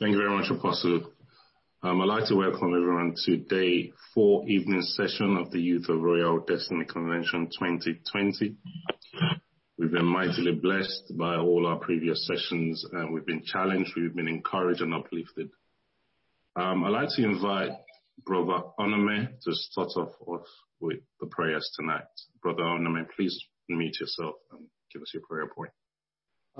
[0.00, 1.12] Thank you very much, Apostle.
[1.82, 6.00] Um, I'd like to welcome everyone to day four evening session of the Youth of
[6.00, 8.56] Royal Destiny Convention 2020.
[9.76, 14.26] We've been mightily blessed by all our previous sessions and we've been challenged, we've been
[14.26, 15.50] encouraged and uplifted.
[16.56, 17.72] Um, I'd like to invite
[18.24, 20.12] Brother Onome to start off
[20.80, 22.04] with the prayers tonight.
[22.42, 23.38] Brother Onome, please
[23.70, 25.72] unmute yourself and give us your prayer point.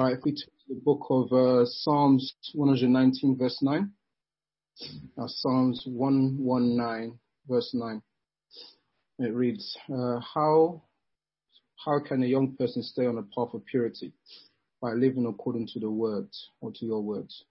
[0.01, 3.91] All right, if we turn to the book of uh, Psalms 119, verse 9.
[5.19, 8.01] Uh, Psalms 119, verse 9.
[9.19, 10.81] It reads, uh, How
[11.85, 14.15] how can a young person stay on a path of purity?
[14.81, 17.45] By living according to the words or to your words,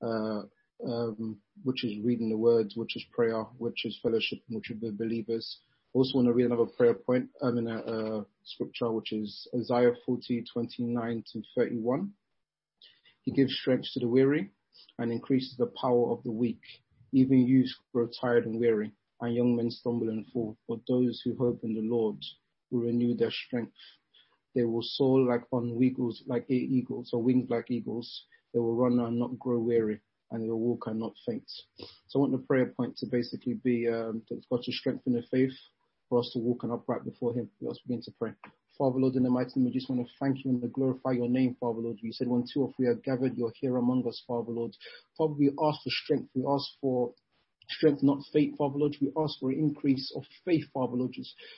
[0.00, 0.42] uh,
[0.86, 4.92] um, which is reading the words, which is prayer, which is fellowship, which is the
[4.92, 5.58] believers,
[5.98, 9.92] also want to read another prayer point um, in a, uh, scripture, which is Isaiah
[10.06, 12.10] 40, 29 to 31.
[13.24, 14.50] He gives strength to the weary
[14.98, 16.62] and increases the power of the weak.
[17.12, 20.56] Even youths grow tired and weary, and young men stumble and fall.
[20.68, 22.16] But those who hope in the Lord
[22.70, 23.72] will renew their strength.
[24.54, 28.24] They will soar like on eagles, like eagles, or wings like eagles.
[28.52, 31.50] They will run and not grow weary, and they will walk and not faint.
[32.08, 35.22] So I want the prayer point to basically be um, that God to strengthen the
[35.30, 35.56] faith,
[36.08, 37.48] for us to walk and upright before Him.
[37.60, 38.32] Let us begin to pray.
[38.76, 41.28] Father Lord, in the mighty name, we just want to thank you and glorify your
[41.28, 41.98] name, Father Lord.
[42.00, 44.72] You said when two or three are gathered, you're here among us, Father Lord.
[45.16, 46.28] Father, we ask for strength.
[46.34, 47.12] We ask for
[47.70, 48.96] strength, not faith, Father Lord.
[49.00, 51.14] We ask for an increase of faith, Father Lord,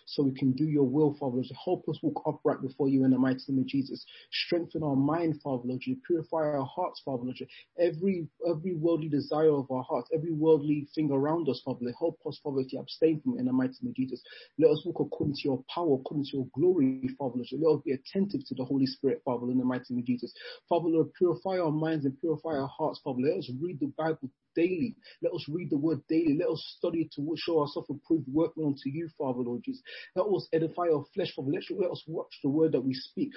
[0.07, 1.47] so we can do your will, Father Lord.
[1.65, 4.05] Help us walk upright before you in the mighty name of Jesus.
[4.33, 5.83] Strengthen our mind, Father Lord.
[6.07, 7.39] Purify our hearts, Father Lord.
[7.79, 11.95] Every every worldly desire of our hearts, every worldly thing around us, Father Lord.
[11.99, 14.23] Help us, Father, to abstain from it in the mighty name of Jesus.
[14.59, 17.49] Let us walk according to your power, according to your glory, Father Lord.
[17.53, 20.33] Let us be attentive to the Holy Spirit, Father in the mighty name of Jesus.
[20.69, 23.21] Father Lord, purify our minds and purify our hearts, Father.
[23.21, 24.97] Let us read the Bible daily.
[25.23, 26.37] Let us read the word daily.
[26.39, 29.83] Let us study to show ourselves approved workmen unto you, Father Lord Jesus.
[30.17, 31.51] Let us edify our flesh, Father.
[31.53, 33.33] Let, let us watch the word that we speak.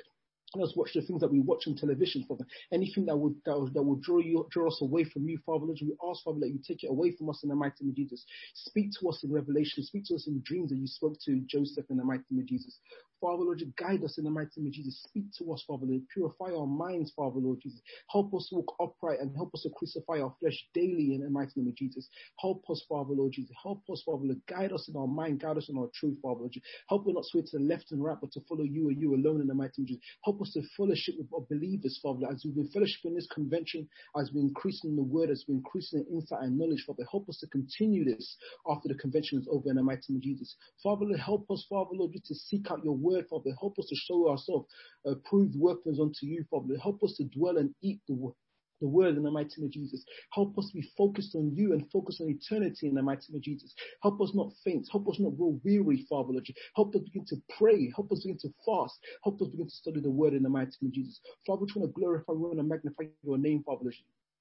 [0.56, 2.46] Let us watch the things that we watch on television, Father.
[2.72, 5.66] Anything that would that, that will draw you draw us away from you, Father.
[5.66, 7.90] Lord, we ask, Father, that you take it away from us in the mighty name
[7.90, 8.24] of Jesus.
[8.54, 9.84] Speak to us in revelation.
[9.84, 12.48] Speak to us in dreams that you spoke to Joseph in the mighty name of
[12.48, 12.78] Jesus.
[13.24, 15.02] Father, Lord, guide us in the mighty name of Jesus.
[15.08, 16.02] Speak to us, Father, Lord.
[16.14, 17.80] Purify our minds, Father, Lord Jesus.
[18.12, 21.54] Help us walk upright and help us to crucify our flesh daily in the mighty
[21.56, 22.10] name of Jesus.
[22.42, 23.56] Help us, Father, Lord Jesus.
[23.64, 24.42] Help us, Father, Lord.
[24.46, 25.40] Guide us in our mind.
[25.40, 26.68] Guide us in our truth, Father, Lord Jesus.
[26.90, 29.16] Help us not sway to the left and right, but to follow you and you
[29.16, 30.04] alone in the mighty name of Jesus.
[30.26, 33.88] Help us to fellowship with our believers, Father, as we've been fellowship in this convention,
[34.20, 37.06] as we're increasing the word, as we're increasing the insight and knowledge, Father.
[37.10, 38.36] Help us to continue this
[38.68, 40.58] after the convention is over in the mighty name of Jesus.
[40.84, 43.52] Father, Lord, help us, Father, Lord, to seek out your word, Father.
[43.60, 44.68] Help us to show ourselves
[45.06, 46.78] uh, approved workers unto you, Father.
[46.82, 48.34] Help us to dwell and eat the word
[48.82, 50.04] the word in the mighty name of Jesus.
[50.34, 53.38] Help us to be focused on you and focused on eternity in the mighty name
[53.38, 53.74] of Jesus.
[54.02, 54.88] Help us not faint.
[54.92, 56.34] Help us not grow weary, Father.
[56.34, 56.48] Lord.
[56.76, 57.92] Help us begin to pray.
[57.96, 59.00] Help us begin to fast.
[59.24, 61.22] Help us begin to study the word in the mighty name of Jesus.
[61.48, 63.84] Father, we want to glorify, want to magnify your name, Father.
[63.84, 63.96] Lord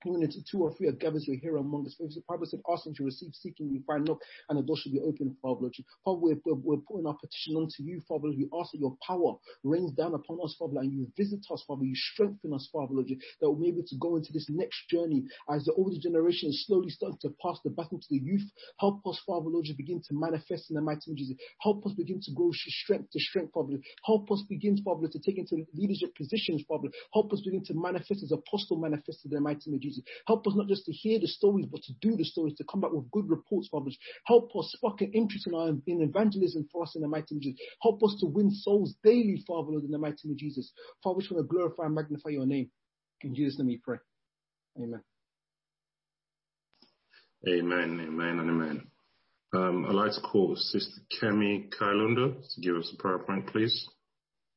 [0.06, 1.96] even into two or three are gathered, you're here among us.
[1.98, 4.18] The Bible said, asking to receive, seeking, you find, knock,
[4.48, 5.74] and the door should be open, Father Lord.
[6.04, 8.38] Father, we're, we're, putting our petition unto you, Father Lord.
[8.38, 11.84] We ask that your power rains down upon us, Father and you visit us, Father.
[11.84, 15.24] You strengthen us, Father Lord, that we'll be able to go into this next journey
[15.52, 18.44] as the older generation is slowly starting to pass the baton to the youth.
[18.80, 21.36] Help us, Father Lord, to begin to manifest in the mighty name of Jesus.
[21.60, 23.78] Help us begin to grow strength to strength, Father.
[24.04, 28.22] Help us begin, Father to take into leadership positions, Father Help us begin to manifest
[28.22, 29.91] as apostle manifested in the mighty name of Jesus.
[30.26, 32.80] Help us not just to hear the stories, but to do the stories, to come
[32.80, 33.90] back with good reports, Father.
[34.26, 37.38] Help us spark an interest in, our, in evangelism for us in the mighty name
[37.38, 37.60] of Jesus.
[37.82, 40.72] Help us to win souls daily, Father, Lord, in the mighty name of Jesus.
[41.02, 42.70] Father, we want to glorify and magnify your name.
[43.22, 43.98] In Jesus' name we pray.
[44.78, 45.02] Amen.
[47.48, 48.86] Amen, amen, and amen.
[49.54, 53.86] Um, I'd like to call Sister Kemi Kailunda to give us a prayer point, please.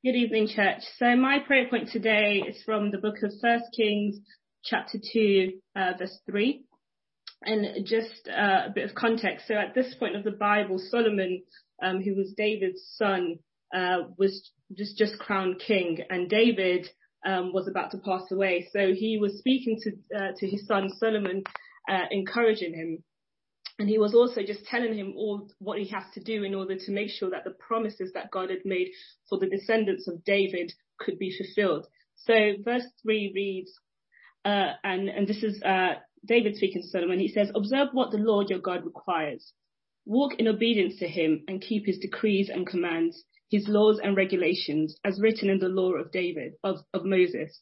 [0.05, 0.83] Good evening, church.
[0.99, 4.17] So my prayer point today is from the book of First Kings,
[4.65, 6.63] chapter 2, uh, verse 3.
[7.43, 9.47] And just uh, a bit of context.
[9.47, 11.43] So at this point of the Bible, Solomon,
[11.83, 13.37] um, who was David's son,
[13.75, 16.89] uh, was just, just crowned king and David
[17.25, 18.67] um, was about to pass away.
[18.71, 21.43] So he was speaking to, uh, to his son Solomon,
[21.89, 23.03] uh, encouraging him.
[23.77, 26.77] And he was also just telling him all what he has to do in order
[26.77, 28.89] to make sure that the promises that God had made
[29.27, 31.85] for the descendants of David could be fulfilled.
[32.15, 33.71] So verse 3 reads,
[34.45, 35.95] uh, and, and this is uh,
[36.25, 37.19] David speaking to Solomon.
[37.19, 39.53] He says, Observe what the Lord your God requires.
[40.05, 44.97] Walk in obedience to him and keep his decrees and commands, his laws and regulations,
[45.03, 47.59] as written in the law of David, of, of Moses.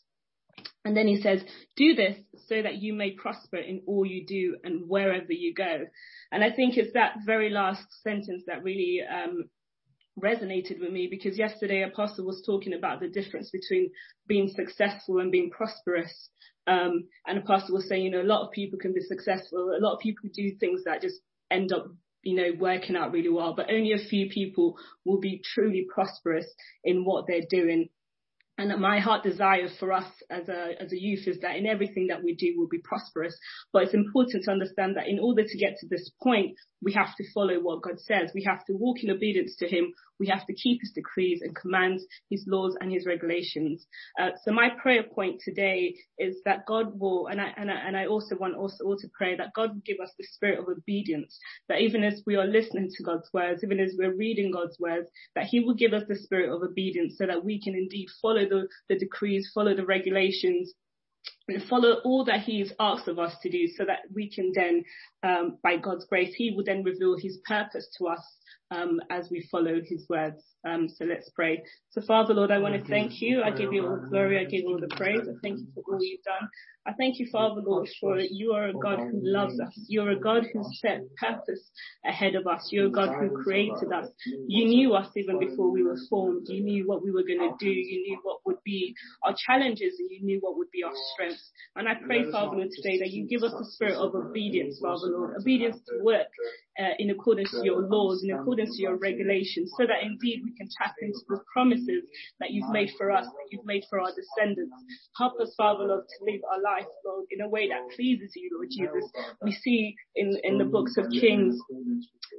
[0.85, 1.41] And then he says,
[1.77, 5.85] do this so that you may prosper in all you do and wherever you go.
[6.31, 9.45] And I think it's that very last sentence that really um,
[10.21, 13.91] resonated with me because yesterday Apostle was talking about the difference between
[14.27, 16.30] being successful and being prosperous.
[16.68, 19.75] Um, and Apostle was saying, you know, a lot of people can be successful.
[19.77, 21.19] A lot of people do things that just
[21.51, 21.88] end up,
[22.21, 26.45] you know, working out really well, but only a few people will be truly prosperous
[26.83, 27.89] in what they're doing.
[28.57, 32.07] And my heart desire for us as a, as a youth is that in everything
[32.07, 33.36] that we do, we'll be prosperous.
[33.71, 37.16] But it's important to understand that in order to get to this point, we have
[37.18, 38.30] to follow what God says.
[38.36, 39.92] We have to walk in obedience to Him.
[40.19, 43.86] We have to keep His decrees and commands, His laws and His regulations.
[44.19, 47.98] Uh, so my prayer point today is that God will, and I, and I, and
[47.98, 50.68] I also want also all to pray that God will give us the spirit of
[50.68, 51.38] obedience,
[51.69, 55.10] that even as we are listening to God's words, even as we're reading God's words,
[55.36, 58.48] that He will give us the spirit of obedience so that we can indeed follow
[58.48, 60.74] the, the decrees, follow the regulations,
[61.48, 64.83] and follow all that he's asked of us to do so that we can then,
[65.24, 68.24] um, by God's grace, he will then reveal his purpose to us
[68.74, 70.42] um, as we follow his words.
[70.66, 71.64] Um, so let's pray.
[71.92, 73.44] So Father, Lord, I want to thank you.
[73.44, 74.40] I give you all the glory.
[74.40, 75.22] I give you all the praise.
[75.22, 76.50] I thank you for all you've done.
[76.86, 79.74] I thank you, Father, Lord, for you are a God who loves us.
[79.88, 81.62] You're a God who set purpose
[82.06, 82.68] ahead of us.
[82.72, 84.10] You're a God who created us.
[84.48, 86.48] You knew us even before we were formed.
[86.50, 87.69] You knew what we were going to do.
[87.69, 88.94] You knew what would be
[89.24, 91.52] our challenges and you knew what would be our strengths.
[91.78, 95.08] And I pray, Father, Lord, today that you give us the spirit of obedience, Father,
[95.08, 96.28] Lord, obedience to work
[96.80, 100.56] uh, in accordance to your laws, in accordance to your regulations, so that indeed we
[100.56, 102.04] can tap into the promises
[102.40, 104.74] that you've made for us, that you've made for our descendants.
[105.18, 108.50] Help us, Father, Lord, to live our life, Lord, in a way that pleases you,
[108.54, 109.10] Lord Jesus.
[109.42, 111.60] We see in, in the books of Kings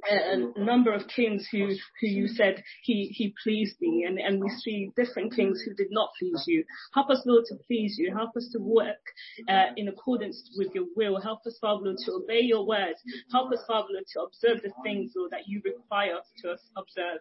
[0.09, 1.67] a, number of kings who,
[2.01, 5.87] who you said he, he pleased me and, and we see different kings who did
[5.91, 6.63] not please you.
[6.93, 8.13] Help us, Lord, to please you.
[8.15, 9.01] Help us to work
[9.49, 11.19] uh, in accordance with your will.
[11.21, 12.99] Help us, Father, Lord, to obey your words.
[13.31, 17.19] Help us, Father, Lord, to observe the things, Lord, that you require us to observe.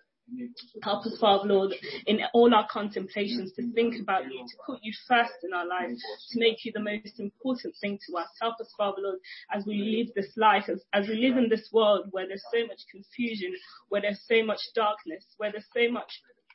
[0.82, 1.74] Help us, Father Lord,
[2.06, 6.02] in all our contemplations to think about you, to put you first in our lives,
[6.32, 8.28] to make you the most important thing to us.
[8.40, 9.18] Help us, Father Lord,
[9.52, 12.66] as we live this life, as, as we live in this world where there's so
[12.66, 13.54] much confusion,
[13.90, 16.10] where there's so much darkness, where there's so much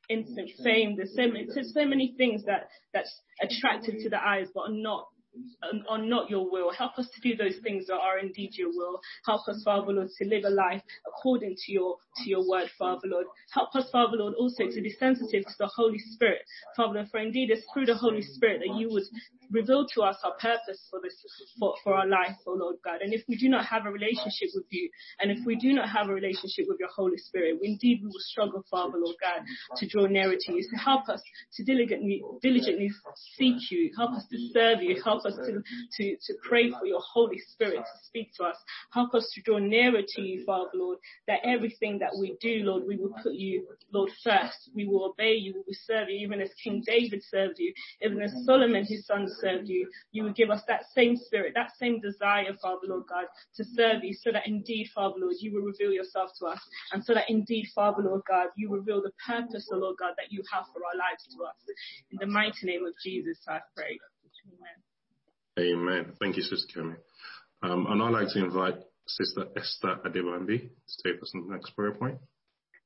[0.10, 4.48] instant fame, there's so many, there's so many things that, that's attractive to the eyes
[4.54, 5.08] but are not
[5.90, 6.72] are not your will.
[6.72, 9.00] Help us to do those things that are indeed your will.
[9.26, 13.08] Help us, Father Lord, to live a life according to your to your word, Father
[13.08, 13.26] Lord.
[13.54, 16.42] Help us, Father Lord, also to be sensitive to the Holy Spirit,
[16.76, 19.04] Father Lord, for indeed it's through the Holy Spirit that you would
[19.52, 21.16] reveal to us our purpose for this
[21.60, 23.02] for, for our life, oh Lord God.
[23.02, 24.90] And if we do not have a relationship with you,
[25.20, 28.20] and if we do not have a relationship with your Holy Spirit, indeed we will
[28.20, 29.46] struggle, Father Lord God,
[29.78, 30.64] to draw nearer to you.
[30.64, 31.22] So help us
[31.56, 32.92] to diligently diligently
[33.38, 35.64] seek you, help us to serve you, help us to,
[35.98, 38.58] to, to pray for your Holy Spirit to speak to us.
[38.92, 42.84] Help us to draw nearer to you, Father Lord, that everything that we do, Lord,
[42.88, 44.70] we will put you, Lord, first.
[44.74, 48.22] We will obey you, we will serve you, even as King David served you, even
[48.22, 49.90] as Solomon, his son, served you.
[50.12, 53.26] You will give us that same spirit, that same desire, Father Lord God,
[53.56, 56.60] to serve you so that indeed, Father Lord, you will reveal yourself to us.
[56.92, 60.32] And so that indeed, Father Lord God, you reveal the purpose, oh Lord God, that
[60.32, 61.56] you have for our lives to us.
[62.12, 63.98] In the mighty name of Jesus, I pray.
[64.48, 64.89] Amen.
[65.60, 66.14] Amen.
[66.20, 66.96] Thank you, Sister Kemi.
[67.62, 68.76] Um, and I'd like to invite
[69.08, 72.18] Sister Esther Adebambi to take us on the next prayer point.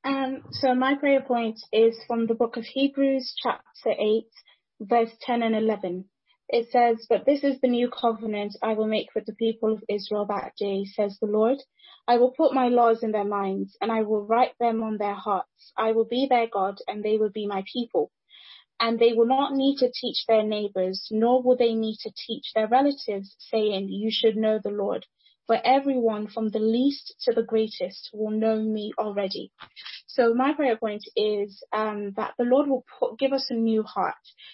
[0.04, 4.26] Um, so my prayer point is from the book of Hebrews, chapter 8,
[4.82, 6.06] verse 10 and 11.
[6.50, 9.84] It says, But this is the new covenant I will make with the people of
[9.88, 11.60] Israel that day, says the Lord.
[12.08, 15.14] I will put my laws in their minds, and I will write them on their
[15.14, 15.72] hearts.
[15.78, 18.12] I will be their God, and they will be my people
[18.84, 22.52] and they will not need to teach their neighbors, nor will they need to teach
[22.54, 25.06] their relatives, saying, You should know the Lord.
[25.48, 29.54] For everyone from the least to the greatest will know me already.
[30.14, 33.82] So my prayer point is um, that the Lord will put, give us a new
[33.84, 34.14] heart,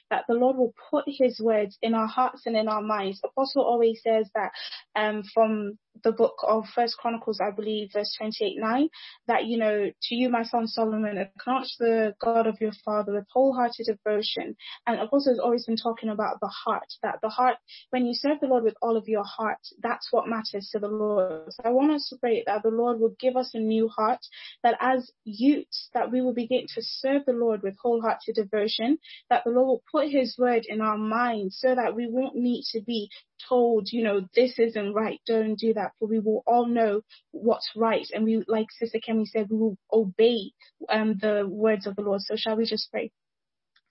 [0.10, 3.20] that the Lord will put His words in our hearts and in our minds.
[3.26, 4.52] Apostle always says that
[4.96, 8.90] um, from the book of First Chronicles, I believe, verse 28, 9,
[9.28, 13.26] that, you know, to you, my son Solomon, acknowledge the God of your father with
[13.34, 14.56] wholehearted devotion.
[14.88, 17.58] And Apostle has always been talking about the heart, that the heart,
[17.90, 20.88] when you serve the Lord with all of your heart, that's what matters to the
[20.88, 21.52] Lord.
[21.52, 24.20] So I want us to pray that the Lord will give us a new heart,
[24.64, 25.12] that as
[25.94, 28.98] that we will begin to serve the Lord with wholehearted devotion,
[29.30, 32.64] that the Lord will put his word in our minds so that we won't need
[32.72, 33.10] to be
[33.48, 37.02] told, you know, this isn't right, don't do that, for we will all know
[37.32, 38.08] what's right.
[38.14, 40.52] And we, like Sister Kemi said, we will obey
[40.90, 42.22] um, the words of the Lord.
[42.22, 43.12] So shall we just pray?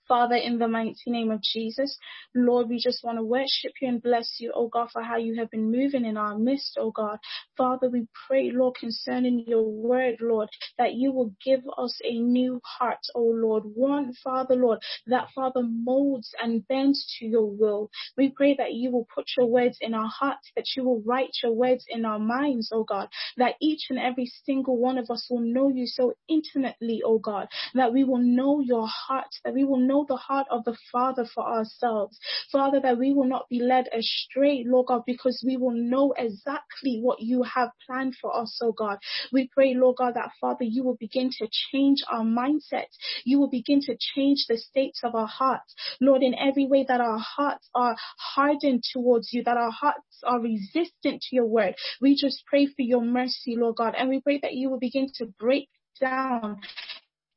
[0.09, 1.97] Father, in the mighty name of Jesus,
[2.35, 5.35] Lord, we just want to worship you and bless you, oh God, for how you
[5.39, 7.19] have been moving in our midst, oh God.
[7.57, 10.49] Father, we pray, Lord, concerning your word, Lord,
[10.79, 13.63] that you will give us a new heart, oh Lord.
[13.75, 17.91] One, Father, Lord, that Father molds and bends to your will.
[18.17, 21.31] We pray that you will put your words in our hearts, that you will write
[21.43, 25.27] your words in our minds, oh God, that each and every single one of us
[25.29, 29.63] will know you so intimately, oh God, that we will know your heart, that we
[29.63, 32.17] will know the heart of the Father for ourselves.
[32.51, 36.99] Father, that we will not be led astray, Lord God, because we will know exactly
[37.01, 38.97] what you have planned for us, oh God.
[39.31, 42.87] We pray, Lord God, that Father, you will begin to change our mindset.
[43.23, 45.75] You will begin to change the states of our hearts.
[46.01, 50.39] Lord, in every way that our hearts are hardened towards you, that our hearts are
[50.39, 51.75] resistant to your word.
[52.01, 55.09] We just pray for your mercy, Lord God, and we pray that you will begin
[55.15, 56.61] to break down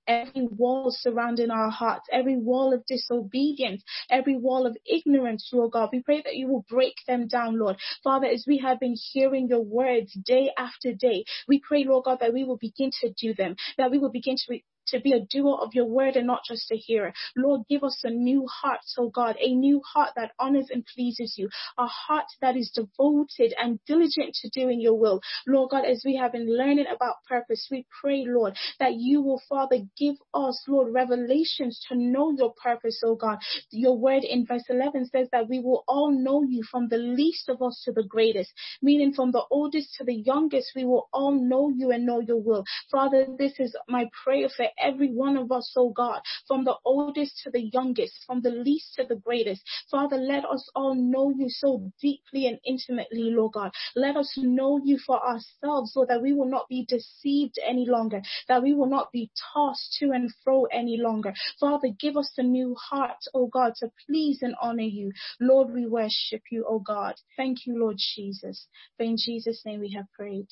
[0.06, 5.90] every wall surrounding our hearts, every wall of disobedience, every wall of ignorance, Lord God.
[5.92, 7.76] We pray that you will break them down, Lord.
[8.02, 12.18] Father, as we have been hearing your words day after day, we pray, Lord God,
[12.21, 14.61] that we will begin to do them, that we will begin to
[14.92, 17.12] to be a doer of your word and not just a hearer.
[17.37, 21.34] Lord, give us a new heart, oh God, a new heart that honors and pleases
[21.37, 25.20] you, a heart that is devoted and diligent to doing your will.
[25.46, 29.42] Lord God, as we have been learning about purpose, we pray, Lord, that you will,
[29.49, 33.38] Father, give us, Lord, revelations to know your purpose, oh God.
[33.70, 37.49] Your word in verse 11 says that we will all know you from the least
[37.49, 41.32] of us to the greatest, meaning from the oldest to the youngest, we will all
[41.32, 42.64] know you and know your will.
[42.90, 47.41] Father, this is my prayer for every one of us, oh God, from the oldest
[47.45, 49.62] to the youngest, from the least to the greatest.
[49.91, 53.73] Father, let us all know you so deeply and intimately, Lord God.
[53.95, 58.23] Let us know you for ourselves so that we will not be deceived any longer,
[58.49, 61.33] that we will not be tossed to and fro any longer.
[61.59, 65.12] Father, give us a new heart, oh God, to please and honor you.
[65.41, 67.15] Lord, we worship you, oh God.
[67.37, 68.67] Thank you, Lord Jesus.
[68.97, 70.49] For in Jesus' name we have prayed.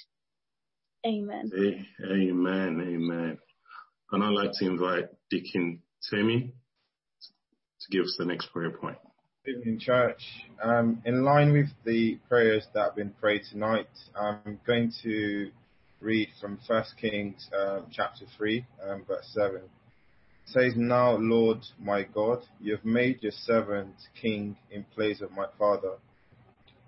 [1.07, 1.51] Amen.
[2.05, 2.81] Amen.
[2.81, 3.39] Amen.
[4.13, 6.53] And I'd like to invite Deacon Timmy
[7.81, 8.99] to give us the next prayer point.
[9.47, 10.21] Good evening, church.
[10.61, 13.87] Um, in line with the prayers that have been prayed tonight,
[14.21, 15.53] I'm going to
[16.01, 19.57] read from 1 Kings um, chapter 3, um, verse 7.
[19.57, 19.63] It
[20.47, 25.47] says, Now, Lord my God, you have made your servant king in place of my
[25.57, 25.99] father.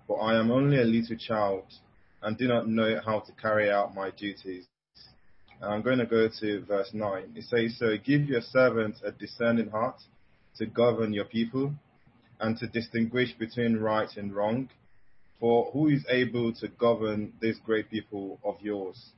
[0.07, 1.63] For I am only a little child
[2.21, 4.65] and do not know how to carry out my duties.
[5.63, 7.33] I'm going to go to verse 9.
[7.35, 10.01] It says, So give your servants a discerning heart
[10.57, 11.73] to govern your people
[12.39, 14.69] and to distinguish between right and wrong.
[15.39, 19.11] For who is able to govern this great people of yours?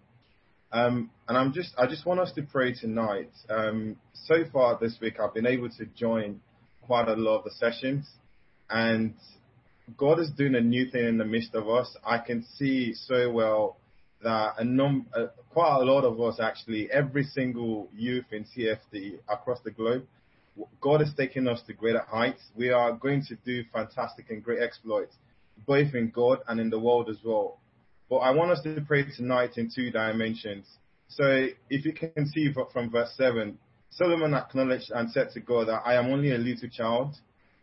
[0.71, 3.31] Um, and I'm just, I just want us to pray tonight.
[3.49, 6.41] Um, so far this week, I've been able to join
[6.85, 8.09] quite a lot of the sessions,
[8.69, 9.13] and
[9.97, 11.95] God is doing a new thing in the midst of us.
[12.05, 13.77] I can see so well
[14.25, 19.19] that a num- uh, quite a lot of us actually, every single youth in CFD
[19.29, 20.05] across the globe,
[20.81, 22.41] God is taking us to greater heights.
[22.55, 25.15] We are going to do fantastic and great exploits,
[25.67, 27.59] both in God and in the world as well.
[28.09, 30.65] But I want us to pray tonight in two dimensions.
[31.07, 33.57] So if you can see from verse 7,
[33.91, 37.15] Solomon acknowledged and said to God that I am only a little child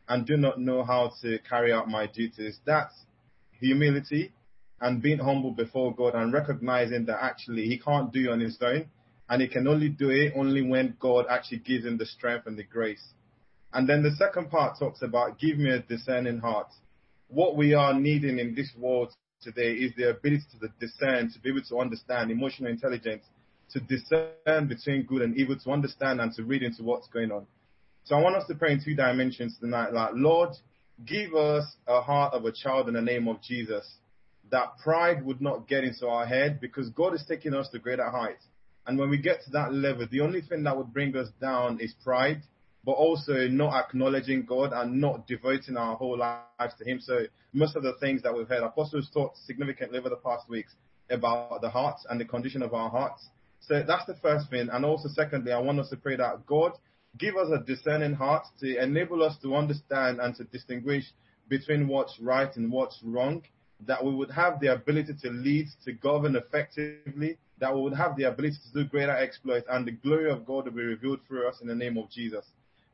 [0.09, 2.61] and do not know how to carry out my duties.
[2.65, 2.95] That's
[3.59, 4.33] humility
[4.83, 8.59] and being humble before God and recognizing that actually he can't do it on his
[8.61, 8.87] own
[9.29, 12.59] and he can only do it only when God actually gives him the strength and
[12.59, 13.15] the grace.
[13.73, 16.67] And then the second part talks about give me a discerning heart.
[17.29, 21.51] What we are needing in this world today is the ability to discern, to be
[21.51, 23.25] able to understand emotional intelligence,
[23.71, 27.47] to discern between good and evil, to understand and to read into what's going on.
[28.05, 29.93] So I want us to pray in two dimensions tonight.
[29.93, 30.51] Like, Lord,
[31.07, 33.87] give us a heart of a child in the name of Jesus
[34.53, 38.09] that pride would not get into our head because God is taking us to greater
[38.09, 38.45] heights.
[38.87, 41.81] And when we get to that level, the only thing that would bring us down
[41.81, 42.43] is pride,
[42.85, 47.01] but also not acknowledging God and not devoting our whole lives to Him.
[47.01, 47.23] So
[47.55, 50.75] most of the things that we've heard, apostles taught significantly over the past weeks
[51.09, 53.27] about the hearts and the condition of our hearts.
[53.61, 54.69] So that's the first thing.
[54.71, 56.73] And also secondly, I want us to pray that God
[57.19, 61.05] give us a discerning heart to enable us to understand and to distinguish
[61.49, 63.43] between what's right and what's wrong
[63.87, 68.17] that we would have the ability to lead, to govern effectively, that we would have
[68.17, 71.49] the ability to do greater exploits, and the glory of God will be revealed through
[71.49, 72.45] us in the name of Jesus.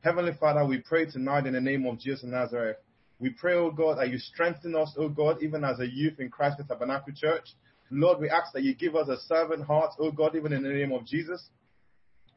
[0.01, 2.77] Heavenly Father, we pray tonight in the name of Jesus of Nazareth.
[3.19, 6.29] We pray, O God, that you strengthen us, O God, even as a youth in
[6.29, 7.49] Christ the Tabernacle Church.
[7.91, 10.69] Lord, we ask that you give us a servant heart, O God, even in the
[10.69, 11.49] name of Jesus,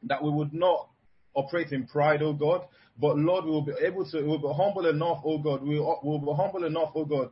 [0.03, 0.89] that we would not
[1.35, 2.65] operate in pride, O God,
[2.97, 5.63] But Lord, we will be able to, we will be humble enough, oh God.
[5.63, 7.31] We will, we will be humble enough, oh God,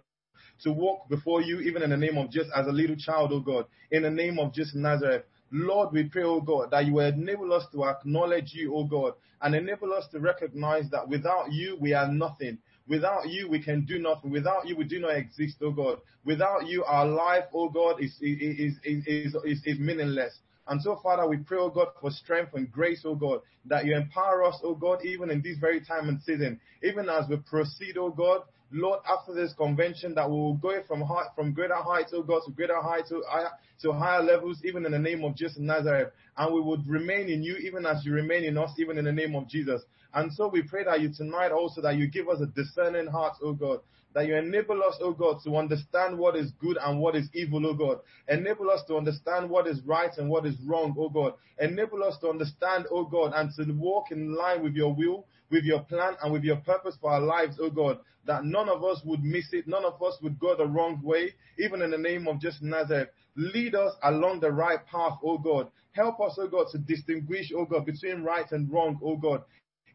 [0.63, 3.39] to walk before you, even in the name of just as a little child, oh
[3.39, 5.23] God, in the name of Jesus Nazareth.
[5.51, 9.13] Lord, we pray, oh God, that you will enable us to acknowledge you, oh God,
[9.41, 12.57] and enable us to recognize that without you, we are nothing.
[12.88, 14.31] Without you, we can do nothing.
[14.31, 16.00] Without you, we do not exist, oh God.
[16.23, 20.33] Without you, our life, oh God, is, is, is, is, is, is meaningless.
[20.67, 23.95] And so, Father, we pray, oh God, for strength and grace, oh God, that you
[23.95, 27.97] empower us, oh God, even in this very time and season, even as we proceed,
[27.97, 28.41] oh God,
[28.73, 32.41] Lord, after this convention, that we will go from high, from greater heights, oh God,
[32.45, 33.51] to greater heights, to higher,
[33.81, 36.13] to higher levels, even in the name of Jesus Nazareth.
[36.37, 39.11] And we would remain in you, even as you remain in us, even in the
[39.11, 39.81] name of Jesus.
[40.13, 43.33] And so we pray that you tonight also that you give us a discerning heart,
[43.41, 43.79] oh God,
[44.13, 47.65] that you enable us, oh God, to understand what is good and what is evil,
[47.65, 47.99] oh God.
[48.27, 51.33] Enable us to understand what is right and what is wrong, oh God.
[51.59, 55.63] Enable us to understand, oh God, and to walk in line with your will, with
[55.63, 58.00] your plan, and with your purpose for our lives, oh God.
[58.25, 61.34] That none of us would miss it, none of us would go the wrong way,
[61.58, 63.10] even in the name of Jesus Nazareth.
[63.36, 65.70] Lead us along the right path, oh God.
[65.93, 69.43] Help us, oh God, to distinguish, oh God, between right and wrong, oh God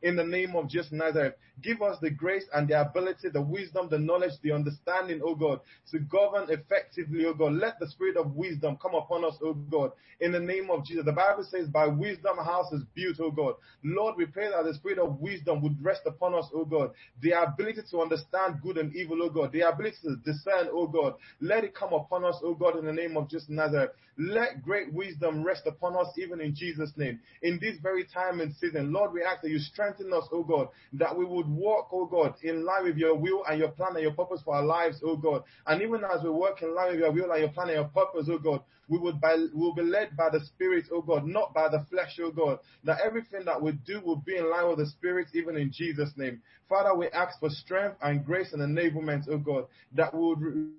[0.03, 1.35] in the name of Jesus Nazareth.
[1.63, 5.61] Give us the grace and the ability, the wisdom, the knowledge, the understanding, O God,
[5.91, 7.55] to govern effectively, O God.
[7.55, 11.07] Let the spirit of wisdom come upon us, O God, in the name of Jesus.
[11.07, 13.55] The Bible says, by wisdom house is built, O God.
[13.83, 16.91] Lord, we pray that the spirit of wisdom would rest upon us, O God.
[17.23, 19.53] The ability to understand good and evil, O God.
[19.53, 21.15] The ability to discern, O God.
[21.41, 23.93] Let it come upon us, O God, in the name of Jesus Nazareth.
[24.19, 27.21] Let great wisdom rest upon us, even in Jesus' name.
[27.43, 30.69] In this very time and season, Lord, we ask that you strengthen us, O God,
[30.95, 34.03] that we would walk, oh God, in line with your will and your plan and
[34.03, 35.45] your purpose for our lives, oh God.
[35.67, 37.85] And even as we work in line with your will and your plan and your
[37.89, 41.53] purpose, oh God, we would by, will be led by the Spirit, oh God, not
[41.53, 42.59] by the flesh, oh God.
[42.85, 46.13] That everything that we do will be in line with the Spirit, even in Jesus'
[46.17, 46.43] name.
[46.69, 50.39] Father, we ask for strength and grace and enablement, oh God, that would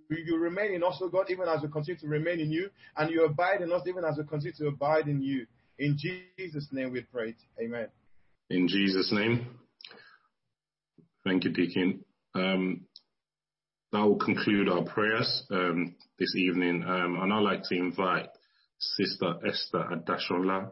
[0.10, 3.12] you remain in us, oh God, even as we continue to remain in you, and
[3.12, 5.46] you abide in us, even as we continue to abide in you.
[5.80, 7.36] In Jesus' name we pray.
[7.62, 7.88] Amen.
[8.50, 9.48] In Jesus' name.
[11.28, 12.06] Thank you, Deacon.
[12.36, 12.86] Um,
[13.92, 16.86] that will conclude our prayers um, this evening.
[16.88, 18.30] Um, and I'd like to invite
[18.80, 20.70] Sister Esther Adashola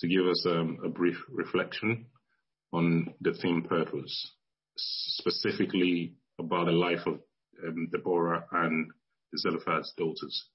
[0.00, 0.44] to give us
[0.84, 2.06] a brief reflection
[2.72, 4.32] on the theme purpose,
[4.76, 7.20] specifically about the life of
[7.64, 8.90] um, Deborah and
[9.38, 10.48] Zelophehad's daughters.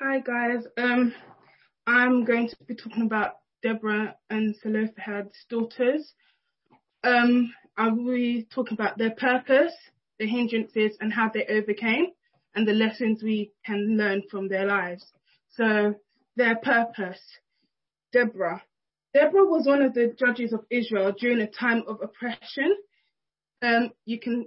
[0.00, 1.14] Hi guys, um,
[1.86, 6.12] I'm going to be talking about Deborah and Zelophehad's daughters.
[7.02, 9.72] Um, I will be talking about their purpose,
[10.18, 12.08] the hindrances and how they overcame,
[12.54, 15.06] and the lessons we can learn from their lives.
[15.50, 15.94] So
[16.36, 17.20] their purpose.
[18.12, 18.62] Deborah.
[19.14, 22.76] Deborah was one of the judges of Israel during a time of oppression.
[23.62, 24.46] Um, you can,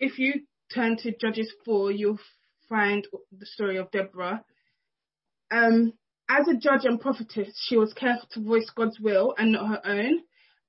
[0.00, 0.42] if you
[0.74, 2.20] turn to Judges 4, you'll
[2.68, 4.44] find the story of Deborah.
[5.50, 5.92] Um,
[6.28, 9.80] as a judge and prophetess, she was careful to voice God's will and not her
[9.84, 10.20] own,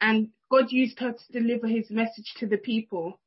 [0.01, 3.19] and God used her to deliver his message to the people.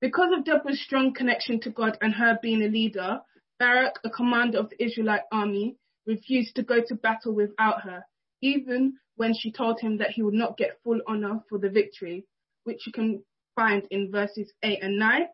[0.00, 3.20] Because of Deborah's strong connection to God and her being a leader,
[3.58, 5.76] Barak, a commander of the Israelite army,
[6.06, 8.04] refused to go to battle without her,
[8.40, 12.26] even when she told him that he would not get full honor for the victory,
[12.64, 13.22] which you can
[13.54, 15.26] find in verses 8 and 9.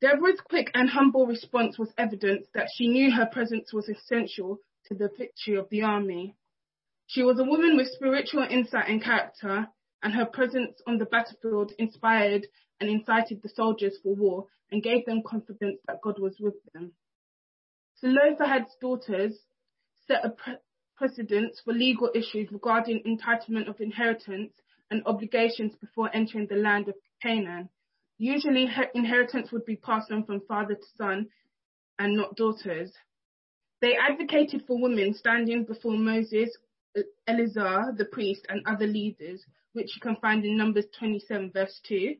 [0.00, 4.94] Deborah's quick and humble response was evidence that she knew her presence was essential to
[4.94, 6.34] the victory of the army.
[7.06, 9.68] She was a woman with spiritual insight and character,
[10.02, 12.46] and her presence on the battlefield inspired
[12.80, 16.92] and incited the soldiers for war and gave them confidence that God was with them.
[18.00, 19.46] Zelophehad's daughters
[20.06, 20.58] set a pre-
[20.96, 24.52] precedence for legal issues regarding entitlement of inheritance
[24.90, 27.68] and obligations before entering the land of Canaan.
[28.18, 31.28] Usually, inheritance would be passed on from father to son
[31.98, 32.92] and not daughters.
[33.80, 36.56] They advocated for women standing before Moses,
[37.26, 42.16] Eleazar, the priest, and other leaders, which you can find in Numbers 27, verse 2.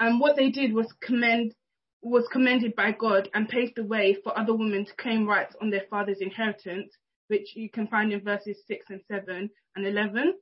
[0.00, 1.54] And what they did was commend
[2.00, 5.70] was commended by God and paved the way for other women to claim rights on
[5.70, 6.92] their father's inheritance,
[7.26, 10.34] which you can find in verses 6 and 7 and 11.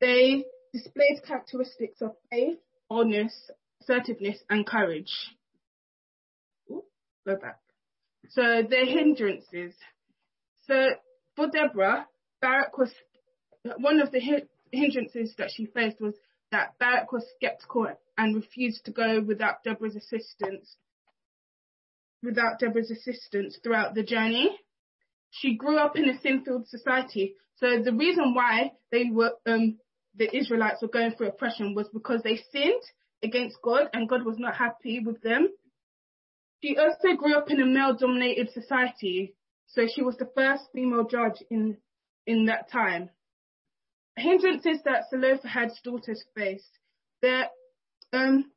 [0.00, 3.50] They displayed characteristics of faith, honest,
[3.82, 5.12] assertiveness, and courage.
[6.70, 6.84] Ooh,
[7.26, 7.58] go back.
[8.30, 9.74] So their hindrances.
[10.66, 10.90] So
[11.36, 12.06] for Deborah,
[12.44, 12.92] Barak was
[13.78, 14.20] one of the
[14.70, 16.14] hindrances that she faced was
[16.52, 20.76] that Barak was skeptical and refused to go without Deborah's assistance
[22.22, 24.58] without Deborah's assistance throughout the journey.
[25.30, 29.78] She grew up in a sin-filled society, so the reason why they were um,
[30.16, 32.82] the Israelites were going through oppression was because they sinned
[33.22, 35.48] against God and God was not happy with them.
[36.62, 39.34] She also grew up in a male dominated society,
[39.66, 41.78] so she was the first female judge in,
[42.26, 43.10] in that time.
[44.16, 46.78] Hindrances that Zelophehad's daughters faced.
[47.20, 47.48] Their,
[48.12, 48.50] um,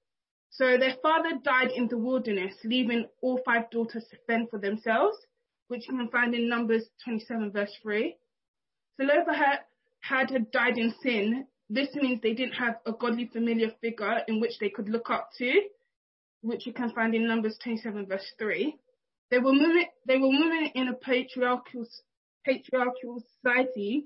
[0.52, 5.18] so their father died in the wilderness, leaving all five daughters to fend for themselves,
[5.68, 8.16] which you can find in Numbers 27 verse 3.
[8.98, 9.60] Zelophehad
[10.02, 11.48] had died in sin.
[11.70, 15.30] This means they didn't have a godly familiar figure in which they could look up
[15.38, 15.62] to,
[16.42, 18.76] which you can find in Numbers 27 verse 3.
[19.30, 21.86] They were moving, they were moving in a patriarchal,
[22.48, 24.06] patriarchal society,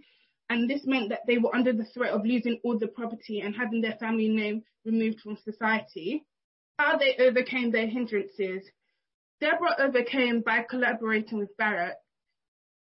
[0.49, 3.55] and this meant that they were under the threat of losing all the property and
[3.55, 6.25] having their family name removed from society.
[6.77, 8.63] How they overcame their hindrances.
[9.39, 11.95] Deborah overcame by collaborating with Barak.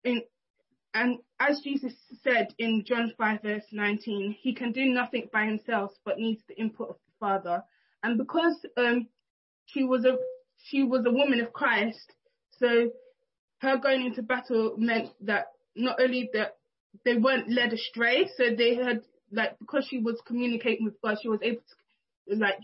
[0.04, 0.24] In,
[0.94, 5.92] and as Jesus said in John 5 verse 19, he can do nothing by himself
[6.04, 7.64] but needs the input of the Father.
[8.04, 9.08] And because um,
[9.66, 10.18] she was a
[10.64, 12.14] she was a woman of Christ,
[12.58, 12.92] so
[13.62, 15.46] her going into battle meant that
[15.76, 16.58] not only that
[17.06, 21.30] they weren't led astray, so they had like because she was communicating with God, she
[21.30, 21.62] was able
[22.30, 22.60] to like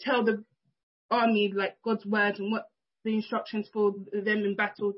[0.00, 0.44] tell the
[1.10, 2.68] army like God's words and what
[3.04, 4.92] the instructions for them in battle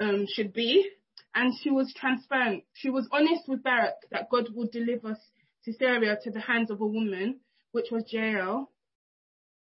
[0.00, 0.88] um, should be.
[1.34, 2.64] And she was transparent.
[2.74, 5.16] She was honest with Barak that God would deliver
[5.62, 7.40] Sisera to the hands of a woman,
[7.72, 8.70] which was Jael.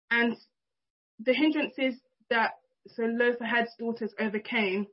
[0.09, 0.37] And
[1.19, 1.95] the hindrances
[2.29, 2.51] that
[2.95, 4.87] Zelophehad's daughters overcame,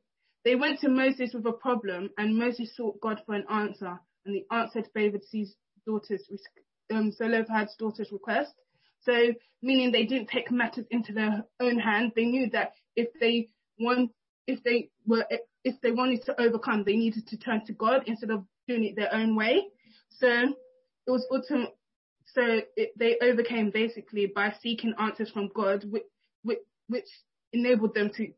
[0.44, 4.34] they went to Moses with a problem, and Moses sought God for an answer, and
[4.34, 5.54] the answer favored his
[5.86, 6.28] daughters,
[6.92, 8.52] um, Zelophehad's daughter's request.
[9.00, 12.12] So, meaning they didn't take matters into their own hands.
[12.14, 14.10] They knew that if they want,
[14.46, 15.26] if they were,
[15.64, 18.96] if they wanted to overcome, they needed to turn to God instead of doing it
[18.96, 19.64] their own way.
[20.10, 20.28] So,
[21.06, 21.76] it was ultimate.
[22.26, 26.04] So it, they overcame basically by seeking answers from God, which,
[26.42, 27.08] which, which
[27.54, 28.28] enabled them to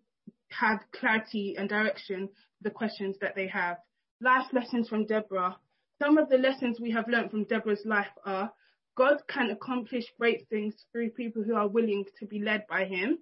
[0.51, 2.29] have clarity and direction
[2.63, 3.79] the questions that they have.
[4.21, 5.57] Life lessons from Deborah.
[6.01, 8.53] Some of the lessons we have learned from Deborah's life are
[8.97, 13.19] God can accomplish great things through people who are willing to be led by him.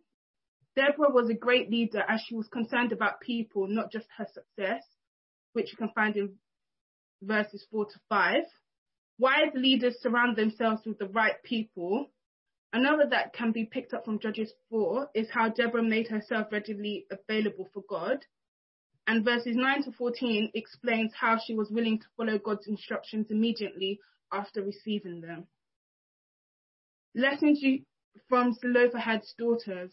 [0.76, 4.82] Deborah was a great leader as she was concerned about people, not just her success,
[5.52, 6.34] which you can find in
[7.22, 8.42] verses 4 to 5.
[9.18, 12.10] Wise leaders surround themselves with the right people
[12.74, 17.06] Another that can be picked up from Judges 4 is how Deborah made herself readily
[17.08, 18.18] available for God.
[19.06, 24.00] And verses 9 to 14 explains how she was willing to follow God's instructions immediately
[24.32, 25.46] after receiving them.
[27.14, 27.62] Lessons
[28.28, 29.92] from Zelophehad's daughters.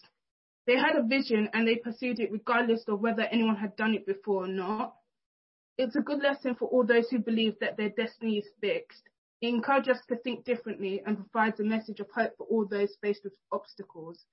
[0.65, 4.07] They had a vision and they pursued it regardless of whether anyone had done it
[4.07, 4.95] before or not.
[5.77, 9.03] It's a good lesson for all those who believe that their destiny is fixed
[9.41, 12.95] it encourages us to think differently and provides a message of hope for all those
[13.01, 14.23] faced with obstacles.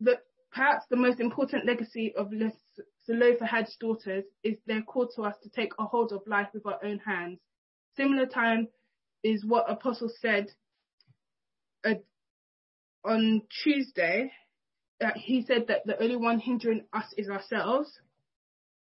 [0.00, 0.18] The,
[0.52, 2.30] perhaps the most important legacy of
[3.06, 6.78] Zelophehad's daughters is their call to us to take a hold of life with our
[6.84, 7.38] own hands.
[7.96, 8.68] Similar time
[9.24, 10.48] is what Apostle said
[11.84, 11.94] uh,
[13.04, 14.30] on Tuesday.
[15.02, 17.90] Uh, he said that the only one hindering us is ourselves.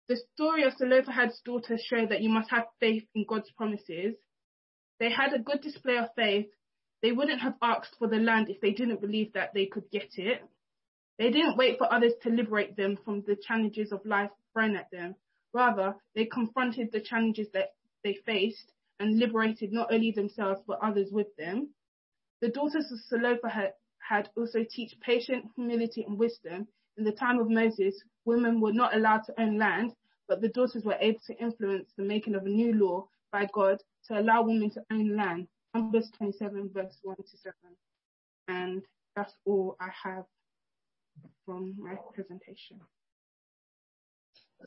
[0.10, 4.16] The story of Zelophehad's daughters show that you must have faith in God's promises
[5.00, 6.48] they had a good display of faith.
[7.02, 10.18] They wouldn't have asked for the land if they didn't believe that they could get
[10.18, 10.42] it.
[11.18, 14.90] They didn't wait for others to liberate them from the challenges of life thrown at
[14.92, 15.16] them.
[15.54, 21.10] Rather, they confronted the challenges that they faced and liberated not only themselves but others
[21.12, 21.70] with them.
[22.42, 26.68] The daughters of Zelophehad had also teach patience, humility, and wisdom.
[26.98, 29.94] In the time of Moses, women were not allowed to own land,
[30.28, 33.78] but the daughters were able to influence the making of a new law by God
[34.08, 35.48] to allow women to own land.
[35.76, 37.54] Numbers 27, verse 1 to 7.
[38.48, 38.82] And
[39.16, 40.26] that's all I have
[41.46, 42.80] from my presentation.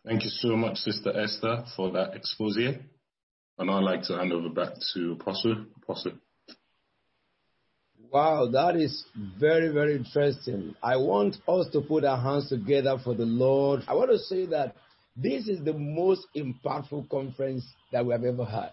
[0.06, 2.56] Thank you so much, Sister Esther, for that expose.
[2.56, 5.64] And I'd like to hand over back to Apostle.
[5.82, 6.12] Apostle.
[8.12, 9.04] Wow, that is
[9.38, 10.76] very, very interesting.
[10.82, 13.82] I want us to put our hands together for the Lord.
[13.88, 14.76] I want to say that
[15.16, 18.70] this is the most impactful conference that we have ever had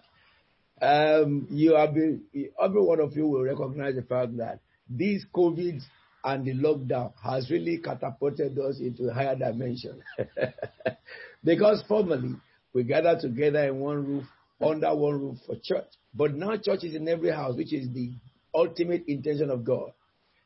[0.80, 2.22] um, you have been,
[2.62, 5.80] every one of you will recognize the fact that this COVID
[6.24, 10.02] and the lockdown has really catapulted us into a higher dimension.
[11.44, 12.34] because formerly,
[12.72, 14.24] we gathered together in one roof,
[14.60, 15.88] under one roof for church.
[16.14, 18.12] But now church is in every house, which is the
[18.54, 19.92] ultimate intention of God.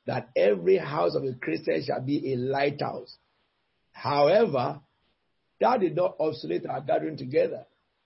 [0.06, 3.16] That every house of a Christian shall be a lighthouse.
[3.92, 4.80] However,
[5.62, 7.64] that did not obsolete our gathering together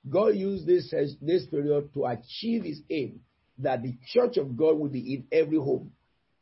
[0.08, 3.20] God used this, this period to achieve his aim
[3.58, 5.92] that the church of God will be in every home.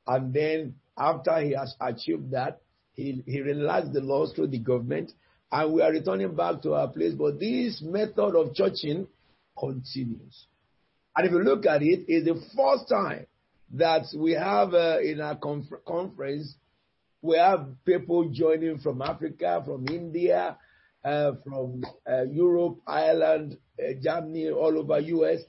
[0.07, 2.61] And then after he has achieved that,
[2.93, 5.13] he, he relaxed the laws through the government
[5.51, 7.15] and we are returning back to our place.
[7.15, 9.07] But this method of churching
[9.59, 10.47] continues.
[11.17, 13.27] And if you look at it, it's the first time
[13.75, 16.55] that we have uh, in our conf- conference,
[17.23, 20.55] we have people joining from Africa, from India, uh,
[21.05, 25.41] from uh, Europe, Ireland, uh, Germany, all over US.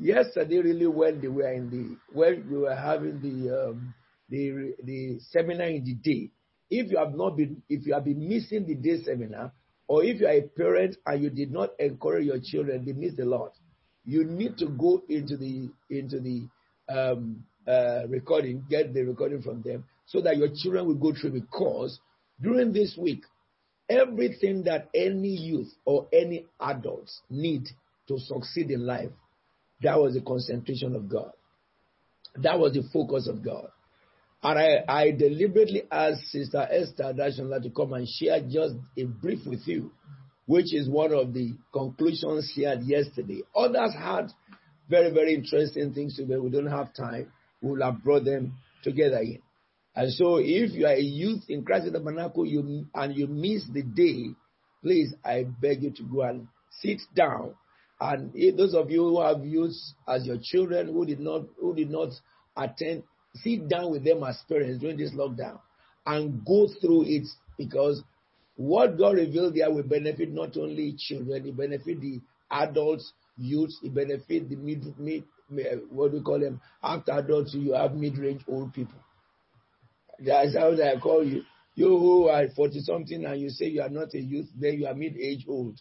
[0.00, 3.94] Yesterday, really, when they were in the when we were having the um,
[4.28, 6.30] the the seminar in the day,
[6.70, 9.52] if you have not been if you have been missing the day seminar,
[9.88, 13.18] or if you are a parent and you did not encourage your children, they miss
[13.18, 13.52] a lot.
[14.04, 16.46] You need to go into the into the
[16.88, 21.32] um, uh, recording, get the recording from them, so that your children will go through.
[21.32, 21.98] Because
[22.40, 23.24] during this week,
[23.90, 27.68] everything that any youth or any adults need
[28.08, 29.10] to succeed in life,
[29.82, 31.32] that was the concentration of God.
[32.36, 33.68] That was the focus of God.
[34.42, 39.40] And I, I deliberately asked Sister Esther Dashola to come and share just a brief
[39.44, 39.90] with you,
[40.46, 43.42] which is one of the conclusions she had yesterday.
[43.54, 44.28] Others had
[44.88, 47.30] very, very interesting things to but we don't have time.
[47.60, 49.42] We will have brought them together in.
[50.00, 53.26] And so if you are a youth in Christ in the Tabernacle you, and you
[53.26, 54.30] miss the day,
[54.82, 56.48] please, I beg you to go and
[56.80, 57.54] sit down.
[58.00, 59.74] And if those of you who have youth
[60.08, 62.08] as your children who did not who did not
[62.56, 63.02] attend,
[63.42, 65.60] sit down with them as parents during this lockdown
[66.06, 67.26] and go through it
[67.58, 68.02] because
[68.56, 73.94] what God revealed there will benefit not only children, it benefit the adults, youths, it
[73.94, 75.24] benefit the mid, mid
[75.90, 76.58] what do we call them?
[76.82, 78.96] After adults, you have mid-range old people.
[80.24, 81.42] That's how I call you.
[81.74, 84.86] You who are 40 something and you say you are not a youth, then you
[84.86, 85.80] are mid-age old.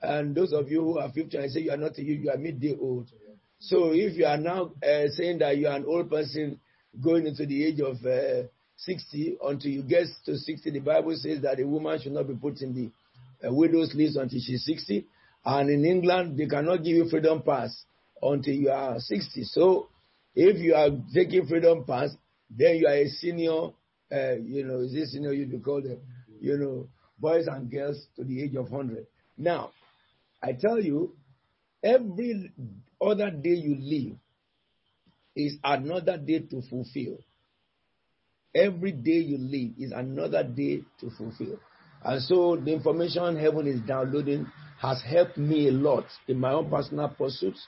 [0.00, 2.30] And those of you who are 50 and say you are not a youth, you
[2.30, 3.10] are mid-day old.
[3.58, 6.60] So if you are now uh, saying that you are an old person
[7.02, 11.40] going into the age of uh, 60, until you get to 60, the Bible says
[11.42, 15.06] that a woman should not be put in the uh, widow's list until she's 60.
[15.44, 17.84] And in England, they cannot give you freedom pass
[18.22, 19.44] until you are 60.
[19.44, 19.88] So
[20.34, 22.10] if you are taking freedom pass,
[22.56, 23.70] then you are a senior,
[24.12, 25.98] uh, you know, is this senior you'd be called, them,
[26.40, 26.88] you know,
[27.18, 29.06] boys and girls to the age of 100.
[29.36, 29.70] Now,
[30.42, 31.16] I tell you,
[31.82, 32.52] every
[33.00, 34.16] other day you live
[35.36, 37.18] is another day to fulfill.
[38.54, 41.58] Every day you live is another day to fulfill.
[42.04, 44.46] And so the information heaven is downloading
[44.80, 47.66] has helped me a lot in my own personal pursuits,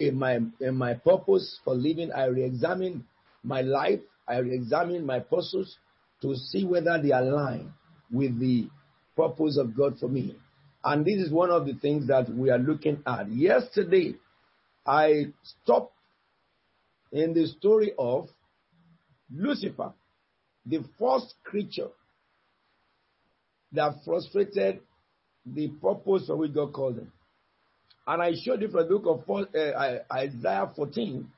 [0.00, 2.10] in my in my purpose for living.
[2.12, 3.04] I re-examine
[3.42, 5.76] my life, I re-examine my pursuits
[6.22, 7.72] to see whether they align
[8.10, 8.68] with the
[9.16, 10.36] purpose of God for me.
[10.84, 13.30] And this is one of the things that we are looking at.
[13.30, 14.14] Yesterday,
[14.86, 15.94] I stopped
[17.12, 18.28] in the story of
[19.34, 19.92] Lucifer,
[20.64, 21.88] the first creature
[23.72, 24.80] that frustrated
[25.44, 27.12] the purpose for which God called him.
[28.06, 31.28] And I showed you from the book of uh, Isaiah 14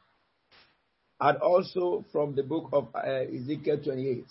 [1.21, 4.25] and also from the book of uh, Ezekiel 28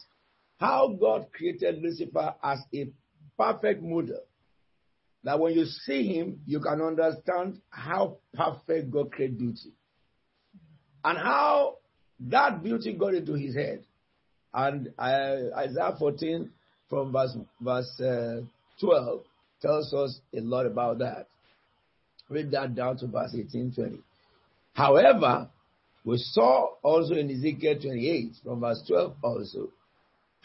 [0.59, 2.89] how God created Lucifer as a
[3.37, 4.21] perfect model.
[5.23, 9.73] That when you see him, you can understand how perfect God created beauty
[11.03, 11.75] and how
[12.19, 13.83] that beauty got into his head.
[14.53, 16.49] And uh, Isaiah 14
[16.89, 18.41] from verse, verse uh,
[18.79, 19.21] 12
[19.61, 21.27] tells us a lot about that.
[22.29, 23.99] Read that down to verse 18, 20.
[24.73, 25.49] However,
[26.03, 29.69] we saw also in Ezekiel 28 from verse 12 also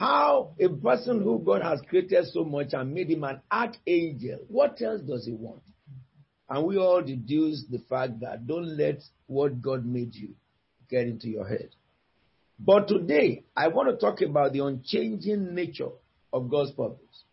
[0.03, 4.83] how a person who God has created so much and made him an archangel, what
[4.83, 5.63] else does he want?
[6.49, 10.31] And we all deduce the fact that don't let what God made you
[10.91, 11.71] get into your head.
[12.59, 15.91] But today, I want to talk about the unchanging nature
[16.33, 17.25] of God's purpose.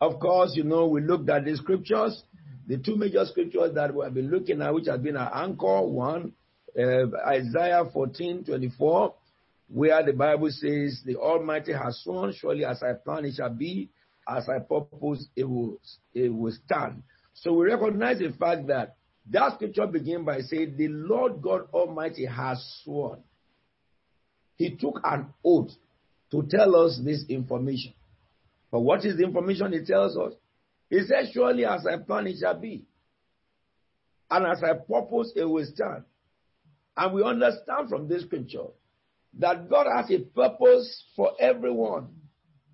[0.00, 2.22] Of course, you know, we looked at the scriptures,
[2.66, 5.82] the two major scriptures that we have been looking at, which has been our anchor.
[5.82, 6.32] One,
[6.78, 9.14] uh, Isaiah 14, 24,
[9.68, 13.90] where the Bible says, The Almighty has sworn, surely as I plan it shall be,
[14.28, 15.78] as I purpose it will,
[16.12, 17.02] it will stand.
[17.34, 18.96] So we recognize the fact that
[19.30, 23.20] that scripture begins by saying, The Lord God Almighty has sworn.
[24.56, 25.70] He took an oath
[26.30, 27.94] to tell us this information.
[28.70, 30.32] But what is the information he tells us?
[30.90, 32.84] He says, Surely as I plan it shall be.
[34.30, 36.04] And as I purpose it will stand.
[36.96, 38.66] And we understand from this scripture
[39.38, 42.08] that God has a purpose for everyone,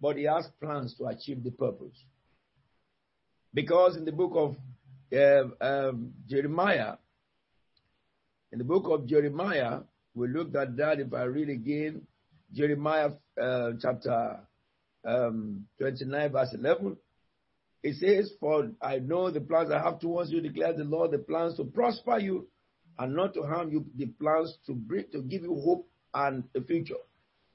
[0.00, 2.04] but he has plans to achieve the purpose.
[3.54, 4.56] Because in the book of
[5.12, 6.94] um, um, Jeremiah.
[8.52, 9.80] In the book of Jeremiah,
[10.14, 11.00] we looked at that.
[11.00, 12.02] If I read again,
[12.52, 14.40] Jeremiah uh, chapter
[15.04, 16.96] um, 29, verse 11,
[17.82, 21.18] it says, For I know the plans I have towards you, declares the Lord, the
[21.18, 22.48] plans to prosper you
[23.00, 26.60] and not to harm you, the plans to bring to give you hope and a
[26.60, 26.94] future.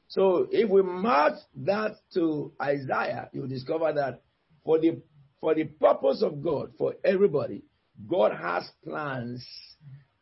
[0.08, 4.24] So if we match that to Isaiah, you discover that
[4.64, 5.02] for the
[5.40, 7.64] for the purpose of God, for everybody,
[8.08, 9.46] God has plans.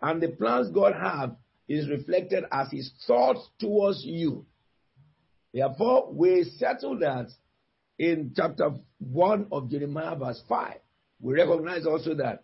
[0.01, 1.29] And the plans God has
[1.69, 4.45] is reflected as his thoughts towards you.
[5.53, 7.27] Therefore, we settle that
[7.97, 10.75] in chapter 1 of Jeremiah, verse 5.
[11.21, 12.43] We recognize also that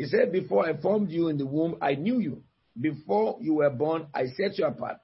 [0.00, 2.42] he said, Before I formed you in the womb, I knew you.
[2.80, 4.96] Before you were born, I set you apart.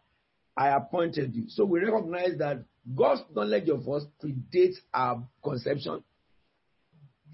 [0.57, 1.51] I appointed you.
[1.51, 6.03] So we recognize that God's knowledge of us predates our conception.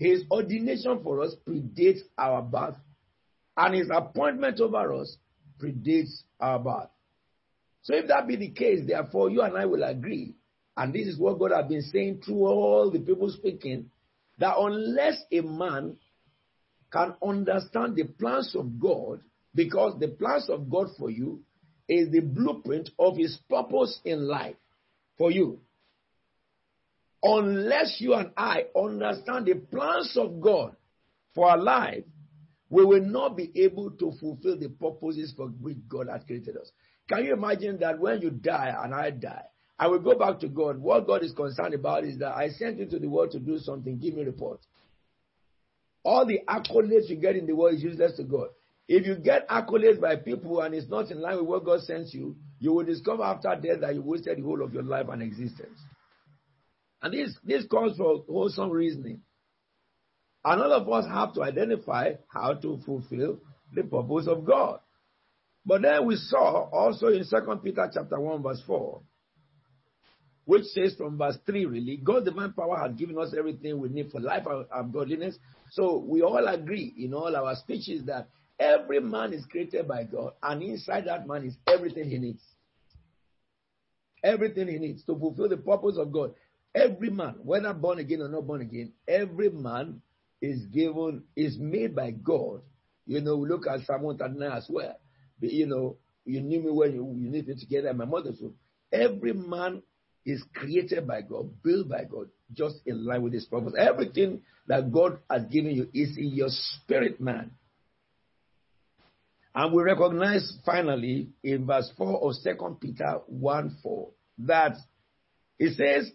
[0.00, 2.78] His ordination for us predates our birth.
[3.56, 5.16] And his appointment over us
[5.62, 6.90] predates our birth.
[7.82, 10.34] So if that be the case, therefore, you and I will agree,
[10.76, 13.88] and this is what God has been saying through all the people speaking,
[14.38, 15.96] that unless a man
[16.92, 19.20] can understand the plans of God,
[19.54, 21.40] because the plans of God for you
[21.88, 24.56] is the blueprint of his purpose in life
[25.18, 25.60] for you.
[27.22, 30.76] Unless you and I understand the plans of God
[31.34, 32.04] for our life,
[32.68, 36.70] we will not be able to fulfill the purposes for which God has created us.
[37.08, 39.44] Can you imagine that when you die and I die,
[39.78, 40.78] I will go back to God.
[40.78, 43.58] What God is concerned about is that I sent you to the world to do
[43.58, 43.98] something.
[43.98, 44.60] Give me a report.
[46.04, 48.48] All the accolades you get in the world is useless to God.
[48.88, 52.12] If you get accolades by people and it's not in line with what God sends
[52.12, 55.22] you, you will discover after death that you wasted the whole of your life and
[55.22, 55.78] existence.
[57.00, 59.22] And this, this calls for wholesome reasoning.
[60.44, 63.38] And all of us have to identify how to fulfill
[63.72, 64.80] the purpose of God.
[65.64, 69.00] But then we saw also in 2 Peter chapter 1 verse 4,
[70.44, 74.10] which says from verse 3 really, God's divine power has given us everything we need
[74.10, 75.38] for life and godliness.
[75.70, 78.28] So we all agree in all our speeches that
[78.58, 82.42] every man is created by God, and inside that man is everything he needs.
[84.24, 86.34] Everything he needs to fulfill the purpose of God.
[86.74, 90.00] Every man, whether born again or not born again, every man
[90.40, 92.62] is given, is made by God.
[93.06, 94.96] You know, look at Psalm 139 as well.
[95.40, 98.38] But, you know, you knew me when you, you knit me together in my mother's
[98.40, 98.54] womb.
[98.92, 99.82] Every man
[100.24, 103.74] is created by God, built by God, just in line with his purpose.
[103.78, 107.52] Everything that God has given you is in your spirit, man.
[109.54, 114.08] And we recognize finally in verse 4 of 2 Peter 1 4
[114.38, 114.76] that
[115.58, 116.10] it says,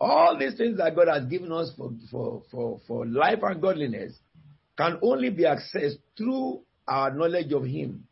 [0.00, 4.12] all these things that God has given us for, for, for, for life and godliness
[4.76, 8.06] can only be accessed through our knowledge of Him,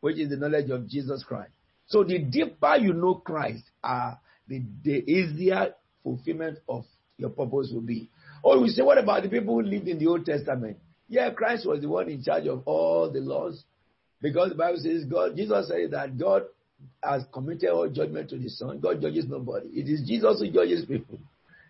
[0.00, 1.52] which is the knowledge of Jesus Christ.
[1.92, 4.14] So the deeper you know Christ, uh,
[4.48, 6.86] the, the easier fulfillment of
[7.18, 8.08] your purpose will be.
[8.42, 10.78] Or we say, what about the people who lived in the Old Testament?
[11.10, 13.62] Yeah, Christ was the one in charge of all the laws.
[14.22, 16.44] Because the Bible says God, Jesus said that God
[17.02, 18.80] has committed all judgment to the Son.
[18.80, 19.68] God judges nobody.
[19.68, 21.18] It is Jesus who judges people.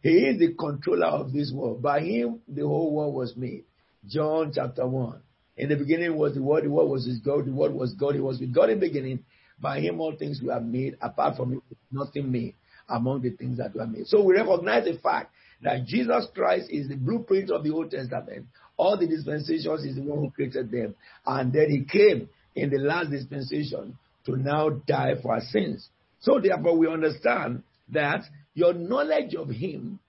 [0.04, 1.82] He is the controller of this world.
[1.82, 3.64] By him, the whole world was made.
[4.06, 5.20] John chapter 1.
[5.56, 8.14] In the beginning was the Word, the Word was His God, the Word was God,
[8.14, 9.24] He was with God in the beginning.
[9.62, 12.54] By Him all things were made, apart from Him, nothing made
[12.88, 14.06] among the things that were made.
[14.08, 18.46] So we recognize the fact that Jesus Christ is the blueprint of the Old Testament.
[18.76, 20.96] All the dispensations is the one who created them.
[21.24, 23.96] And then He came in the last dispensation
[24.26, 25.88] to now die for our sins.
[26.20, 30.00] So therefore we understand that your knowledge of Him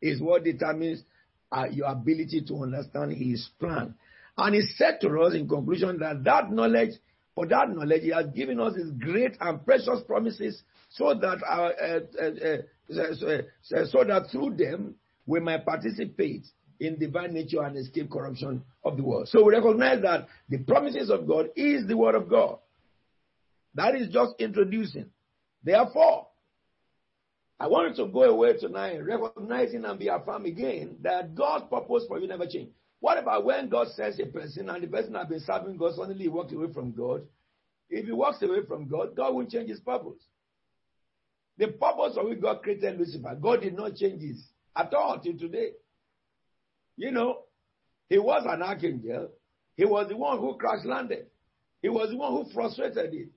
[0.00, 1.02] is what determines
[1.50, 3.94] uh, your ability to understand His plan.
[4.36, 6.92] And he said to us in conclusion that that knowledge,
[7.34, 11.72] for that knowledge, he has given us his great and precious promises so that our,
[11.72, 14.94] uh, uh, uh, so that through them
[15.26, 16.46] we might participate
[16.80, 19.28] in divine nature and escape corruption of the world.
[19.28, 22.58] So we recognize that the promises of God is the word of God.
[23.74, 25.06] That is just introducing.
[25.64, 26.26] Therefore,
[27.58, 32.18] I wanted to go away tonight recognizing and be affirmed again that God's purpose for
[32.18, 32.72] you never changed.
[33.02, 36.28] What about when God sends a person and the person has been serving God, suddenly
[36.28, 37.22] walks away from God?
[37.90, 40.22] If he walks away from God, God will change his purpose.
[41.58, 44.36] The purpose of which God created Lucifer, God did not change it
[44.76, 45.70] at all till today.
[46.96, 47.40] You know,
[48.08, 49.30] he was an archangel.
[49.76, 51.26] He was the one who crash landed.
[51.82, 53.30] He was the one who frustrated it.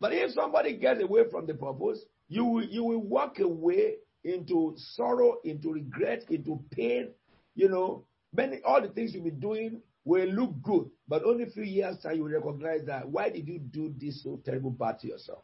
[0.00, 4.74] But if somebody gets away from the purpose, you will, you will walk away into
[4.76, 7.12] sorrow, into regret, into pain,
[7.54, 8.04] you know,
[8.36, 11.98] many all the things you'll be doing will look good, but only a few years
[11.98, 15.42] time you recognize that why did you do this so terrible bad to yourself?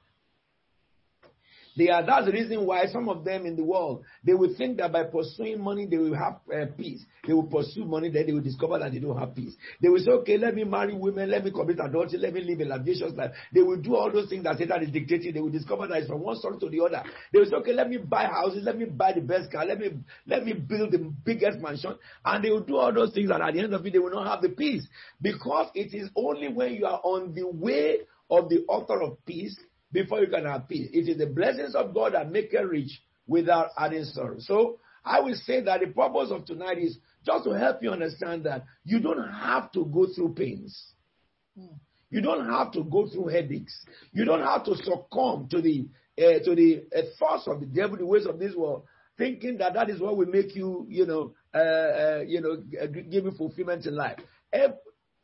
[1.77, 4.77] They are, that's the reason why some of them in the world, they will think
[4.77, 7.03] that by pursuing money, they will have uh, peace.
[7.27, 9.55] They will pursue money, then they will discover that they don't have peace.
[9.81, 12.61] They will say, okay, let me marry women, let me commit adultery, let me live
[12.61, 13.31] a lascivious life.
[13.55, 15.33] They will do all those things that Satan is dictating.
[15.33, 17.03] They will discover that it's from one sort to the other.
[17.33, 19.79] They will say, okay, let me buy houses, let me buy the best car, let
[19.79, 19.91] me,
[20.27, 21.97] let me build the biggest mansion.
[22.25, 24.11] And they will do all those things, and at the end of it, they will
[24.13, 24.87] not have the peace.
[25.21, 28.01] Because it is only when you are on the way
[28.31, 29.57] of the author of peace
[29.93, 30.89] before you can have peace.
[30.93, 34.37] It is the blessings of God that make you rich without adding sorrow.
[34.39, 38.45] So I will say that the purpose of tonight is just to help you understand
[38.45, 40.93] that you don't have to go through pains.
[42.11, 43.75] You don't have to go through headaches.
[44.13, 45.89] You don't have to succumb to the
[46.19, 48.85] uh, to the uh, force of the devil, the ways of this world,
[49.17, 53.25] thinking that that is what will make you, you know, uh, uh you know, give
[53.25, 54.19] you fulfillment in life.
[54.53, 54.73] If,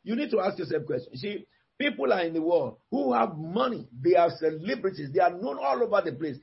[0.03, 1.21] you need to ask yourself questions.
[1.21, 1.45] See,
[1.79, 3.87] People are in the world who have money.
[4.03, 5.09] They are celebrities.
[5.13, 6.35] They are known all over the place.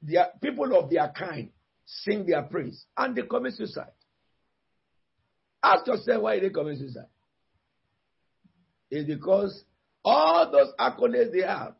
[0.00, 1.50] They are, people of their kind
[1.84, 3.92] sing their praise and they commit suicide.
[5.62, 7.08] Ask yourself why they commit suicide.
[8.90, 9.62] It's because
[10.02, 11.74] all those accolades they have,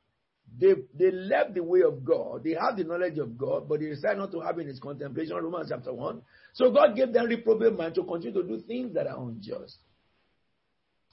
[0.59, 2.44] they, they left the way of God.
[2.44, 5.36] They have the knowledge of God, but they decide not to have in His contemplation.
[5.36, 6.20] Romans chapter 1.
[6.52, 9.78] So God gave them reprobate mind to continue to do things that are unjust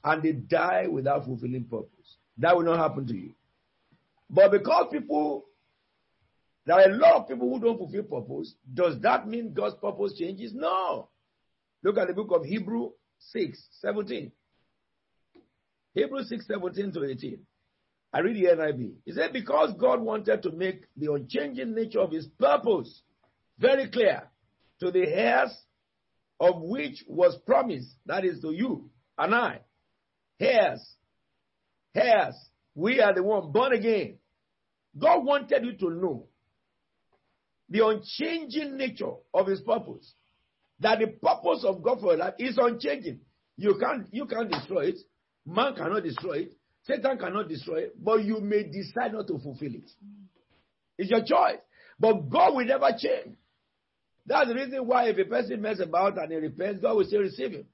[0.06, 2.18] and they die without fulfilling purpose.
[2.38, 3.34] That will not happen to you.
[4.30, 5.46] But because people,
[6.66, 10.14] there are a lot of people who don't fulfill purpose, does that mean God's purpose
[10.18, 10.54] changes?
[10.54, 11.10] No.
[11.84, 12.92] Look at the book of Hebrew
[13.32, 14.32] 6, 17.
[15.96, 17.40] Hebrew 6, 17 to 18.
[18.14, 18.92] I read the NIV.
[19.06, 23.02] He said, because God wanted to make the unchanging nature of his purpose
[23.58, 24.24] very clear
[24.82, 25.52] to the heirs
[26.40, 29.62] of which was promised, that is to you and I,
[30.40, 30.96] Heirs.
[31.94, 32.36] Heirs.
[32.74, 34.18] We are the one born again.
[34.98, 36.28] God wanted you to know
[37.70, 40.14] the unchanging nature of his purpose.
[40.80, 43.22] That the purpose of God for your life is unchanging.
[43.58, 44.98] You can't, you can't destroy it.
[45.46, 46.54] Man cannot destroy it.
[46.84, 48.04] Satan cannot destroy it.
[48.04, 49.90] But you may decide not to fulfill it.
[50.98, 51.60] It's your choice.
[52.00, 53.38] But God will never change.
[54.26, 57.22] That's the reason why if a person mess about and he repents, God will still
[57.22, 57.66] receive him.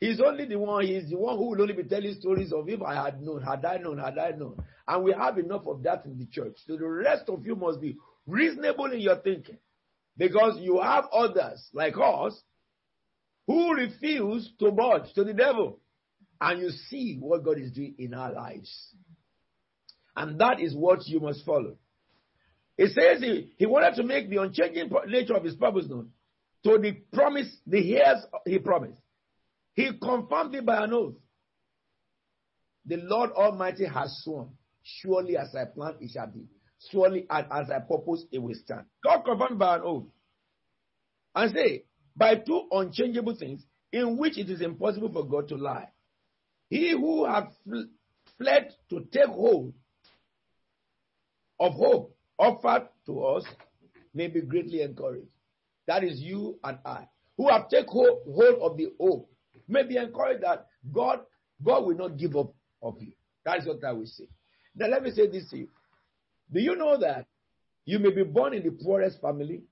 [0.00, 2.80] He's only the one, he's the one who will only be telling stories of if
[2.82, 4.62] I had known, had I known, had I known.
[4.86, 6.56] And we have enough of that in the church.
[6.66, 7.96] So the rest of you must be
[8.26, 9.58] reasonable in your thinking.
[10.16, 12.40] Because you have others like us
[13.46, 15.80] who refuse to budge to the devil.
[16.40, 18.94] And you see what God is doing in our lives.
[20.16, 21.76] And that is what you must follow.
[22.76, 26.10] It says he, he wanted to make the unchanging nature of his purpose known
[26.64, 29.00] to the promise, the years he promised.
[29.78, 31.14] He confirmed it by an oath.
[32.84, 34.48] The Lord Almighty has sworn,
[34.82, 36.48] surely as I plan, it shall be.
[36.90, 38.86] Surely as, as I purpose, it will stand.
[39.04, 40.06] God confirmed by an oath.
[41.32, 41.84] And say,
[42.16, 45.90] by two unchangeable things in which it is impossible for God to lie.
[46.68, 47.44] He who has
[48.36, 49.74] fled to take hold
[51.60, 53.44] of hope offered to us
[54.12, 55.30] may be greatly encouraged.
[55.86, 57.06] That is you and I,
[57.36, 59.30] who have taken hold of the hope
[59.68, 61.20] may be encouraged that God,
[61.62, 63.12] God will not give up of you.
[63.44, 64.24] That's what I will say.
[64.74, 65.68] Now let me say this to you.
[66.52, 67.26] Do you know that
[67.84, 69.62] you may be born in the poorest family,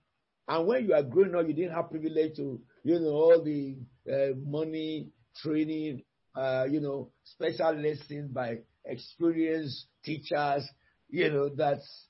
[0.49, 3.77] and when you are growing up, you didn't have privilege to, you know, all the
[4.11, 5.09] uh, money,
[5.43, 6.03] training,
[6.37, 10.69] uh, you know, special lessons by experienced teachers,
[11.09, 12.07] you know, that's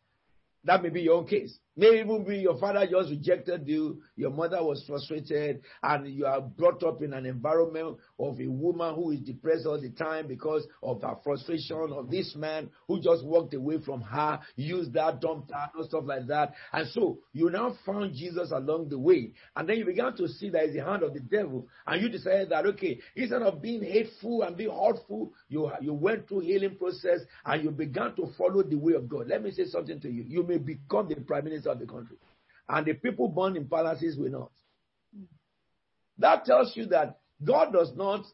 [0.65, 1.59] that may be your own case.
[1.77, 6.41] Maybe even be your father just rejected you, your mother was frustrated, and you are
[6.41, 10.67] brought up in an environment of a woman who is depressed all the time because
[10.83, 15.51] of her frustration, of this man who just walked away from her, used that, dumped
[15.53, 16.55] her, and stuff like that.
[16.73, 20.49] And so you now found Jesus along the way, and then you began to see
[20.51, 23.83] that it's the hand of the devil, and you decided that okay, instead of being
[23.83, 28.63] hateful and being hurtful, you you went through healing process and you began to follow
[28.63, 29.27] the way of God.
[29.29, 30.25] Let me say something to you.
[30.27, 32.17] You may become the prime minister of the country.
[32.69, 34.51] And the people born in palaces will not.
[36.19, 38.25] That tells you that God does not,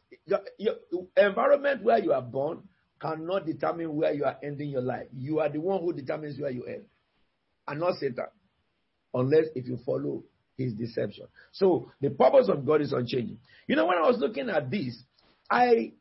[0.57, 0.75] your,
[1.17, 2.63] environment where you are born
[3.01, 5.07] cannot determine where you are ending your life.
[5.15, 6.85] You are the one who determines where you end,
[7.67, 8.25] and not Satan,
[9.13, 10.23] unless if you follow
[10.57, 11.25] his deception.
[11.51, 13.39] So the purpose of God is unchanging.
[13.67, 14.97] You know, when I was looking at this,
[15.49, 15.91] I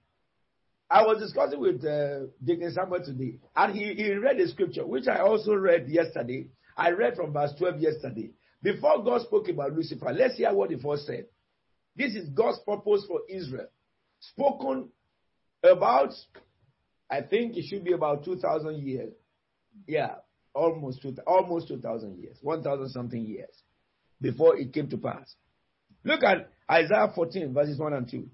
[0.89, 5.09] I was discussing with uh, Deacon Samuel today, and he, he read the scripture, which
[5.09, 8.31] I also read yesterday, I read from verse 12 yesterday.
[8.63, 11.27] Before God spoke about Lucifer, let's hear what he first said.
[11.97, 13.67] This is God's purpose for Israel.
[14.21, 14.89] Spoken
[15.63, 16.11] about,
[17.11, 19.13] I think it should be about 2,000 years.
[19.87, 20.15] Yeah,
[20.55, 23.63] almost, two, almost 2,000 years, 1,000 something years
[24.21, 25.35] before it came to pass.
[26.05, 28.29] Look at Isaiah 14, verses 1 and 2.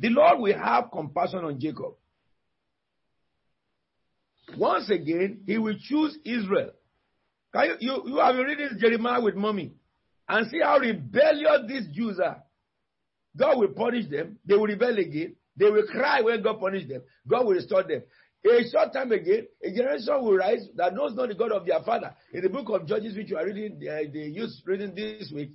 [0.00, 1.94] The Lord will have compassion on Jacob.
[4.56, 6.70] Once again, he will choose Israel.
[7.54, 9.72] Can you, you, you have been reading Jeremiah with mommy
[10.28, 12.42] and see how rebellious these Jews are.
[13.36, 14.38] God will punish them.
[14.44, 15.36] They will rebel again.
[15.56, 17.02] They will cry when God punish them.
[17.26, 18.02] God will restore them.
[18.46, 21.82] A short time again, a generation will rise that knows not the God of their
[21.82, 22.14] father.
[22.32, 25.50] In the book of Judges, which you are reading, they use reading this week,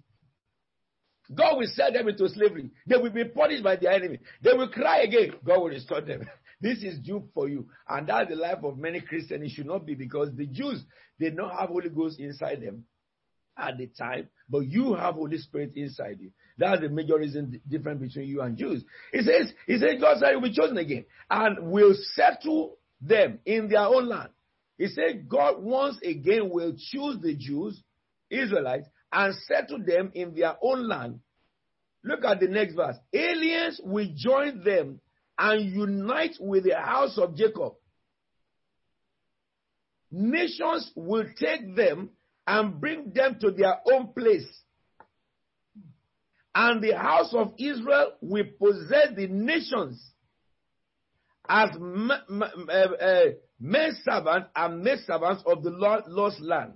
[1.33, 2.69] God will sell them into slavery.
[2.85, 4.19] They will be punished by their enemy.
[4.41, 5.35] They will cry again.
[5.45, 6.27] God will restore them.
[6.64, 7.68] This is due for you.
[7.89, 9.43] And that's the life of many Christians.
[9.43, 10.82] It should not be because the Jews,
[11.20, 12.86] they don't have Holy Ghost inside them
[13.57, 16.32] at the time, but you have Holy Spirit inside you.
[16.57, 18.82] That's the major reason difference between you and Jews.
[19.11, 23.68] He says, he says God said you'll be chosen again and will settle them in
[23.68, 24.30] their own land.
[24.78, 27.84] He said God once again will choose the Jews,
[28.30, 31.20] Israelites, and settle them in their own land.
[32.05, 32.95] Look at the next verse.
[33.14, 35.01] Aliens will join them
[35.38, 37.73] and unite with the house of Jacob.
[40.11, 42.11] Nations will take them
[42.45, 44.47] and bring them to their own place.
[46.53, 50.03] And the house of Israel will possess the nations
[51.49, 53.21] as uh, uh,
[53.59, 56.73] men servants and maid servants of the lost land.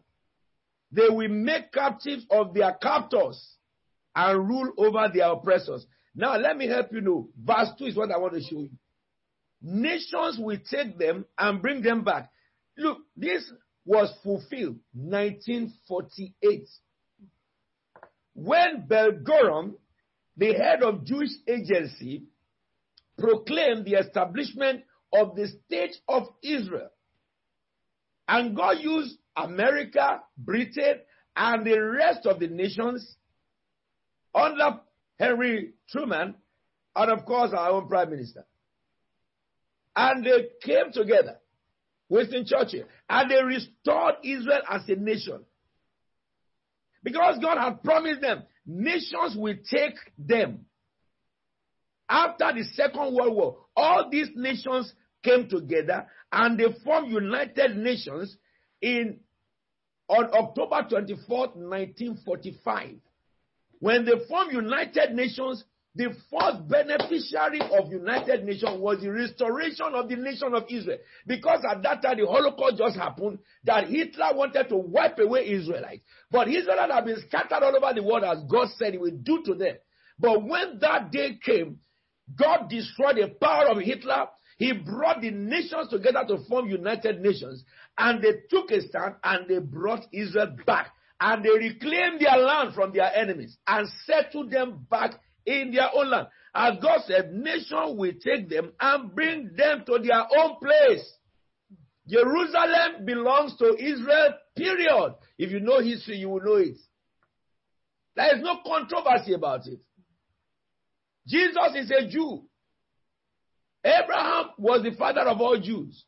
[0.92, 3.56] They will make captives of their captors
[4.16, 5.86] and rule over their oppressors.
[6.18, 7.30] Now, let me help you know.
[7.40, 8.72] Verse 2 is what I want to show you.
[9.62, 12.32] Nations will take them and bring them back.
[12.76, 13.50] Look, this
[13.86, 16.68] was fulfilled 1948.
[18.34, 19.76] When Ben-Gurion,
[20.36, 22.24] the head of Jewish agency,
[23.20, 26.90] proclaimed the establishment of the state of Israel.
[28.28, 31.00] And God used America, Britain,
[31.36, 33.16] and the rest of the nations
[34.34, 34.80] under
[35.20, 36.36] Henry Truman,
[36.96, 38.46] and of course our own Prime Minister.
[39.96, 41.38] And they came together,
[42.10, 45.44] Winston Churchill, and they restored Israel as a nation.
[47.04, 50.66] Because God had promised them, nations will take them.
[52.10, 54.94] After the Second World War, all these nations
[55.24, 58.36] came together and they formed United Nations
[58.82, 59.20] in
[60.08, 62.96] on October 24th, 1945.
[63.80, 65.64] When they formed United Nations,
[65.98, 71.00] the first beneficiary of United Nations was the restoration of the nation of Israel.
[71.26, 76.04] Because at that time, the Holocaust just happened that Hitler wanted to wipe away Israelites.
[76.30, 79.42] But Israelites have been scattered all over the world as God said he would do
[79.46, 79.76] to them.
[80.20, 81.80] But when that day came,
[82.36, 84.28] God destroyed the power of Hitler.
[84.58, 87.64] He brought the nations together to form United Nations.
[87.98, 90.92] And they took a stand and they brought Israel back.
[91.20, 96.10] And they reclaimed their land from their enemies and settled them back in their own
[96.12, 96.28] land.
[96.54, 101.12] As God said, nation will take them and bring them to their own place.
[102.08, 105.16] Jerusalem belongs to Israel, period.
[105.38, 106.78] If you know history, you will know it.
[108.16, 109.80] There is no controversy about it.
[111.28, 112.44] Jesus is a Jew.
[113.84, 116.06] Abraham was the father of all Jews.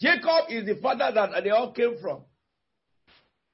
[0.00, 2.22] Jacob is the father that they all came from.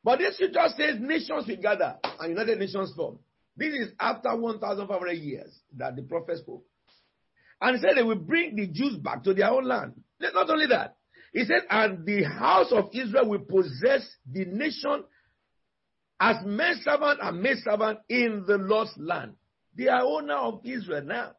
[0.05, 3.19] But this scripture says nations will gather and United Nations form.
[3.57, 6.65] This is after 1,500 years that the prophet spoke.
[7.61, 9.95] And he said they will bring the Jews back to their own land.
[10.21, 10.97] Not only that,
[11.33, 15.05] he said, and the house of Israel will possess the nation
[16.21, 19.35] as men servant and maid servant in the lost land.
[19.77, 21.33] They are owner of Israel now.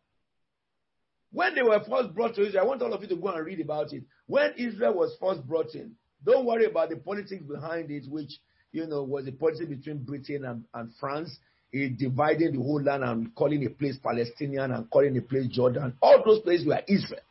[1.32, 3.46] When they were first brought to Israel, I want all of you to go and
[3.46, 4.04] read about it.
[4.28, 5.94] When Israel was first brought in,
[6.24, 8.32] don't worry about the politics behind it, which
[8.74, 11.38] you know was the policy between Britain and, and France
[11.72, 15.94] dividing the whole land and calling a place Palestinian and calling a place Jordan.
[16.02, 17.22] All those places were Israel.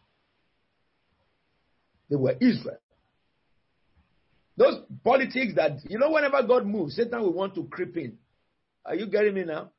[2.11, 2.79] They were Israel.
[4.57, 8.19] Those politics that, you know, whenever God moves, Satan will want to creep in.
[8.85, 9.71] Are you getting me now?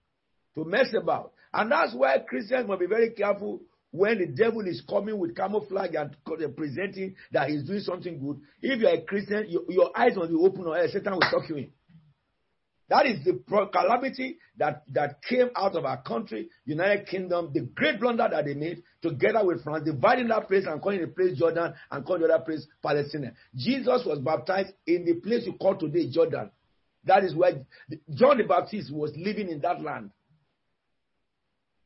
[0.56, 1.34] To mess about.
[1.54, 3.60] And that's why Christians must be very careful
[3.94, 8.42] when the devil is coming with camouflage and uh, presenting that he's doing something good.
[8.60, 11.58] If you're a Christian, your, your eyes will be open or Satan will suck you
[11.58, 11.72] in.
[12.90, 13.40] That is the
[13.72, 18.56] calamity that, that came out of our country, United Kingdom, the great blunder that they
[18.56, 22.34] made together with France, dividing that place and calling the place Jordan and calling the
[22.34, 23.36] other place Palestine.
[23.56, 26.50] Jesus was baptized in the place you call today Jordan.
[27.06, 27.64] That is where
[28.12, 30.10] John the Baptist was living in that land.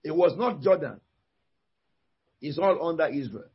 [0.05, 1.01] It was not Jordan.
[2.41, 3.49] It's all under Israel.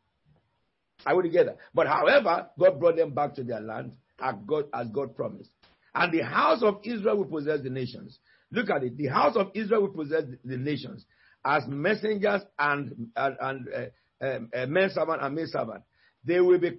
[1.05, 1.57] I would together.
[1.74, 5.51] But however, God brought them back to their land as God, as God promised.
[5.95, 8.18] And the house of Israel will possess the nations.
[8.51, 8.97] Look at it.
[8.97, 11.05] The house of Israel will possess the nations
[11.45, 15.83] as messengers and and, and uh, um, uh, men servant and maid servant.
[16.24, 16.78] They will be.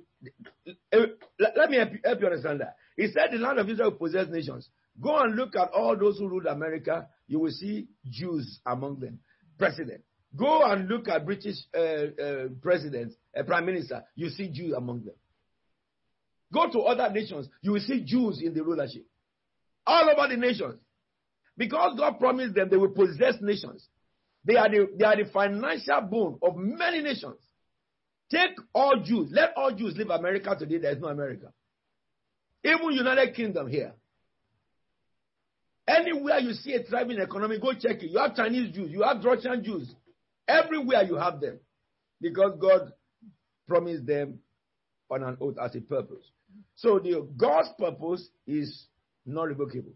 [0.94, 0.98] Uh,
[1.40, 2.76] let me help you, help you understand that.
[2.96, 4.70] He said the land of Israel will possess nations.
[5.02, 7.08] Go and look at all those who ruled America.
[7.28, 9.20] You will see Jews among them.
[9.58, 10.02] President.
[10.36, 14.04] Go and look at British uh, uh, presidents, uh, prime minister.
[14.16, 15.14] You see Jews among them.
[16.52, 17.48] Go to other nations.
[17.62, 19.06] You will see Jews in the rulership.
[19.86, 20.80] All over the nations.
[21.58, 23.88] Because God promised them they will possess nations.
[24.46, 27.38] They are the, they are the financial bone of many nations.
[28.32, 29.30] Take all Jews.
[29.32, 30.80] Let all Jews leave America today.
[30.80, 31.54] There is no America.
[32.64, 33.94] Even United Kingdom here.
[35.88, 38.10] Anywhere you see a thriving economy, go check it.
[38.10, 39.94] You have Chinese Jews, you have Russian Jews.
[40.48, 41.60] Everywhere you have them.
[42.22, 42.92] Because God
[43.68, 44.40] promised them
[45.10, 46.32] on an oath as a purpose.
[46.76, 48.88] So the God's purpose is
[49.26, 49.94] not revocable.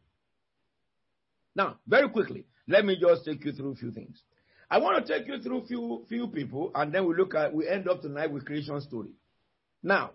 [1.55, 4.21] Now, very quickly, let me just take you through a few things.
[4.69, 7.67] I want to take you through few few people, and then we look at we
[7.67, 9.11] end up tonight with creation story.
[9.81, 10.11] Now,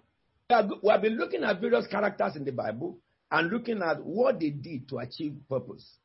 [0.51, 2.99] we have been looking at various characters in the Bible
[3.31, 5.97] and looking at what they did to achieve purpose.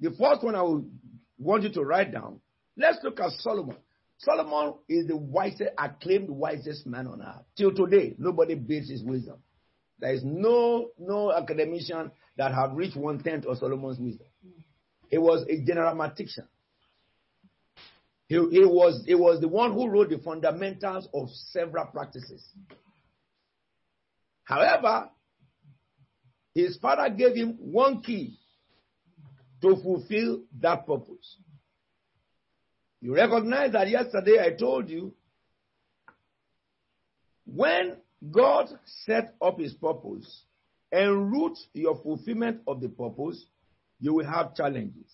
[0.00, 0.88] The first one I would
[1.38, 2.40] want you to write down.
[2.76, 3.76] Let's look at Solomon.
[4.18, 7.44] Solomon is the wisest, acclaimed wisest man on earth.
[7.56, 9.38] Till today, nobody beats his wisdom.
[9.98, 14.26] There is no no academician that have reached one tenth of Solomon's wisdom.
[15.08, 16.48] He was a general mathematician.
[18.26, 22.42] He, he, was, he was the one who wrote the fundamentals of several practices.
[24.44, 25.10] However,
[26.54, 28.38] his father gave him one key
[29.62, 31.36] to fulfill that purpose.
[33.04, 35.12] You recognize that yesterday I told you
[37.44, 37.98] when
[38.30, 38.70] God
[39.04, 40.44] set up his purpose
[40.90, 43.44] and root your fulfillment of the purpose,
[44.00, 45.04] you will have challenges.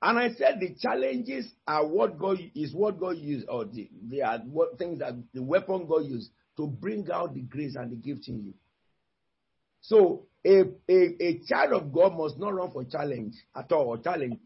[0.00, 4.20] And I said the challenges are what God is what God used, or the, they
[4.20, 7.96] are what things that the weapon God used to bring out the grace and the
[7.96, 8.54] gift in you.
[9.80, 13.98] So a, a, a child of God must not run for challenge at all or
[13.98, 14.38] challenge.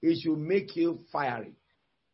[0.00, 1.56] It should make you fiery.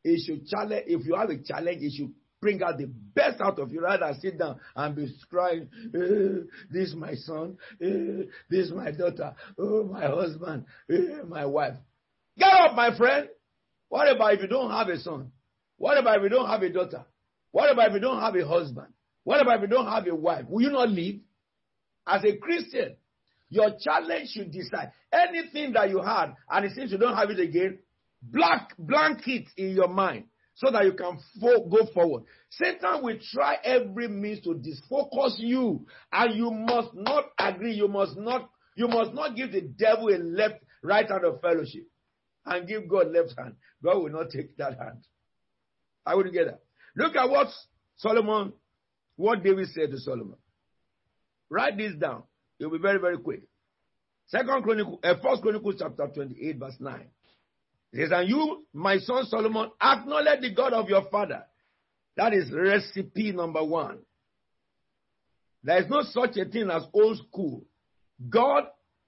[0.06, 3.58] It should challenge if you have a challenge, it should bring out the best out
[3.58, 8.66] of you rather sit down and be crying, eh, this is my son, eh, this
[8.66, 11.74] is my daughter, oh my husband, eh, my wife.
[12.38, 13.28] Get up, my friend.
[13.88, 15.32] What about if you don't have a son?
[15.76, 17.04] What about if you don't have a daughter?
[17.50, 18.92] What about if you don't have a husband?
[19.24, 20.44] What about if you don't have a wife?
[20.48, 21.16] Will you not live?
[22.06, 22.94] As a Christian,
[23.48, 27.40] your challenge should decide anything that you had and it seems you don't have it
[27.40, 27.80] again,
[28.30, 30.24] black blank it in your mind
[30.54, 32.24] so that you can fo- go forward.
[32.50, 37.74] Satan will try every means to disfocus you, and you must not agree.
[37.74, 38.50] You must not.
[38.76, 41.84] You must not give the devil a left right hand of fellowship
[42.44, 43.56] and give God left hand.
[43.82, 45.04] God will not take that hand.
[46.04, 46.60] I will that.
[46.94, 47.48] Look at what
[47.96, 48.52] Solomon,
[49.16, 50.36] what David said to Solomon.
[51.50, 52.22] Write this down.
[52.58, 53.42] It'll be very, very quick.
[54.28, 57.06] Second Chronicle, uh, First Chronicles chapter 28, verse 9.
[57.96, 61.44] Says, And you, my son Solomon, acknowledge the God of your father.
[62.16, 63.98] That is recipe number one.
[65.64, 67.64] There is no such a thing as old school.
[68.28, 68.64] God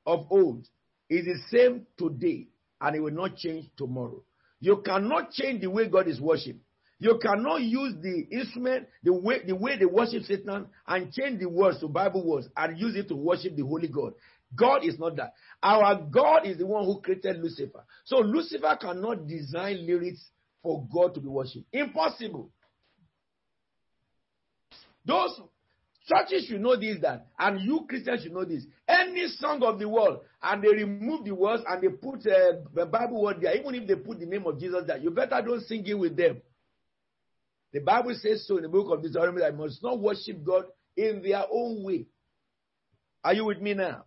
[0.07, 0.67] of old
[1.09, 2.49] is the same today
[2.81, 4.23] and it will not change tomorrow.
[4.61, 6.61] You cannot change the way God is worshipped.
[6.99, 11.49] You cannot use the instrument, the way, the way they worship Satan, and change the
[11.49, 14.15] words to Bible words and use it to worship the Holy God.
[14.55, 15.35] God is not that.
[15.63, 17.85] Our God is the one who created Lucifer.
[18.05, 20.25] So Lucifer cannot design lyrics
[20.63, 21.67] for God to be worshipped.
[21.73, 22.51] Impossible.
[25.05, 25.41] Those
[26.09, 28.65] Churches should know this, that, and you Christians should know this.
[28.89, 32.87] Any song of the world, and they remove the words and they put uh, the
[32.87, 35.61] Bible word there, even if they put the name of Jesus there, you better don't
[35.61, 36.41] sing it with them.
[37.75, 40.65] The Bible says so in the book of Deuteronomy that must not worship God
[40.97, 42.07] in their own way.
[43.23, 44.05] Are you with me now?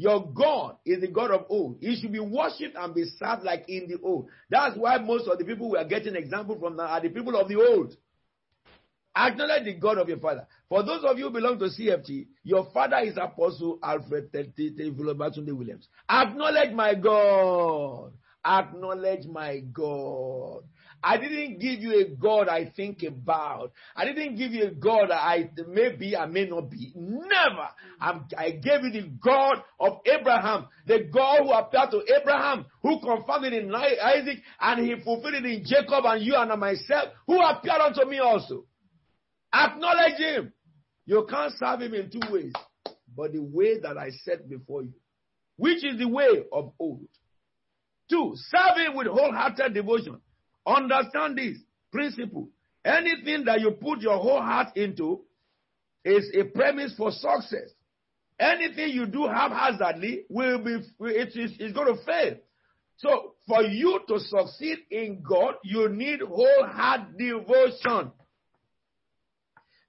[0.00, 1.76] Your God is the God of old.
[1.82, 4.30] He should be worshipped and be served like in the old.
[4.48, 7.36] That's why most of the people we are getting example from now are the people
[7.36, 7.94] of the old.
[9.14, 10.46] Acknowledge the God of your father.
[10.70, 15.86] For those of you who belong to CFT, your father is Apostle Alfred Batunde Williams.
[16.08, 18.14] Acknowledge my God.
[18.42, 20.62] Acknowledge my God.
[21.02, 23.72] I didn't give you a God I think about.
[23.96, 26.92] I didn't give you a God I may be, I may not be.
[26.94, 27.68] Never.
[28.00, 33.00] I'm, I gave you the God of Abraham, the God who appeared to Abraham, who
[33.00, 37.40] confirmed it in Isaac, and he fulfilled it in Jacob and you and myself, who
[37.40, 38.66] appeared unto me also.
[39.52, 40.52] Acknowledge him.
[41.06, 42.52] You can't serve him in two ways,
[43.16, 44.92] but the way that I set before you,
[45.56, 47.08] which is the way of old.
[48.10, 50.20] Two, serve him with wholehearted devotion.
[50.70, 51.58] Understand this
[51.92, 52.48] principle.
[52.84, 55.20] Anything that you put your whole heart into
[56.04, 57.70] is a premise for success.
[58.38, 62.36] Anything you do haphazardly will be it is it's going to fail.
[62.96, 68.12] So for you to succeed in God, you need wholehearted devotion.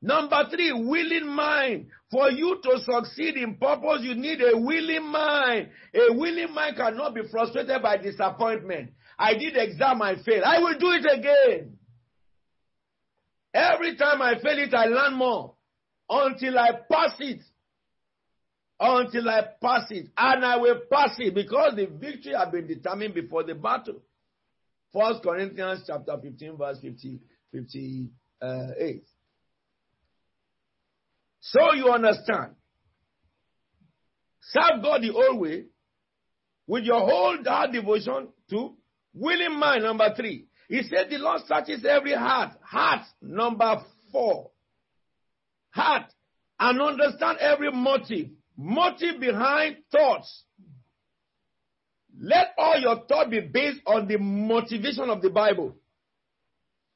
[0.01, 1.87] Number three, willing mind.
[2.09, 5.69] For you to succeed in purpose, you need a willing mind.
[5.93, 8.91] A willing mind cannot be frustrated by disappointment.
[9.21, 10.43] I did exam, I failed.
[10.43, 11.77] I will do it again.
[13.53, 15.53] Every time I fail it, I learn more
[16.09, 17.41] until I pass it.
[18.79, 20.07] Until I pass it.
[20.17, 24.01] And I will pass it because the victory has been determined before the battle.
[24.91, 27.19] First Corinthians chapter 15, verse 50,
[27.51, 28.09] 58.
[28.41, 28.67] Uh,
[31.41, 32.55] so you understand.
[34.41, 35.65] Serve God the old way
[36.65, 38.77] with your whole heart devotion to
[39.13, 40.47] willing mind, number three.
[40.67, 42.53] He said the Lord searches every heart.
[42.61, 44.51] Heart, number four.
[45.71, 46.11] Heart.
[46.59, 48.29] And understand every motive.
[48.55, 50.43] Motive behind thoughts.
[52.19, 55.75] Let all your thought be based on the motivation of the Bible.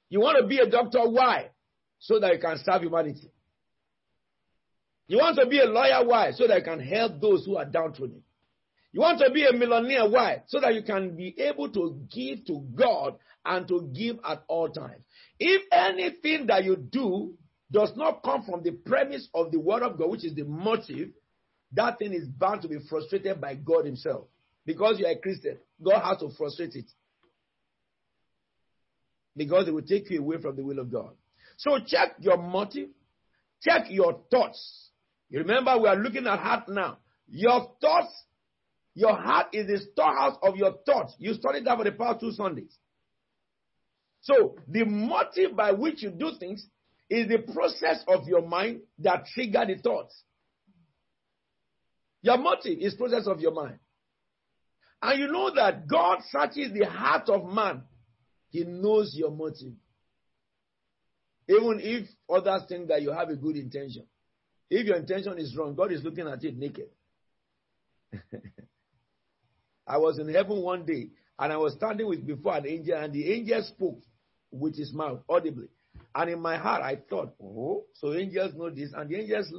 [0.09, 1.49] You want to be a doctor, why?
[1.99, 3.31] So that you can serve humanity.
[5.07, 6.31] You want to be a lawyer, why?
[6.31, 8.21] So that you can help those who are downtrodden.
[8.95, 10.43] You want to be a millionaire, why?
[10.47, 14.69] So that you can be able to give to God and to give at all
[14.69, 15.03] times.
[15.37, 17.33] If anything that you do
[17.69, 21.09] does not come from the premise of the word of God, which is the motive,
[21.73, 24.27] that thing is bound to be frustrated by God Himself.
[24.65, 26.89] Because you are a Christian, God has to frustrate it.
[29.35, 31.11] Because it will take you away from the will of God.
[31.57, 32.87] So check your motive,
[33.61, 34.91] check your thoughts.
[35.29, 36.99] You remember, we are looking at heart now.
[37.27, 38.13] Your thoughts,
[38.95, 41.13] your heart is the storehouse of your thoughts.
[41.19, 42.75] You studied that for the past two Sundays.
[44.21, 46.65] So, the motive by which you do things
[47.09, 50.23] is the process of your mind that trigger the thoughts.
[52.21, 53.77] Your motive is process of your mind.
[55.01, 57.83] And you know that God searches the heart of man.
[58.49, 59.73] He knows your motive.
[61.47, 64.07] Even if others think that you have a good intention.
[64.69, 66.87] If your intention is wrong, God is looking at it naked.
[69.87, 73.13] I was in heaven one day and I was standing with before an angel, and
[73.13, 73.99] the angel spoke
[74.51, 75.67] with his mouth audibly.
[76.13, 78.91] And in my heart, I thought, oh, so angels know this.
[78.95, 79.51] And the angels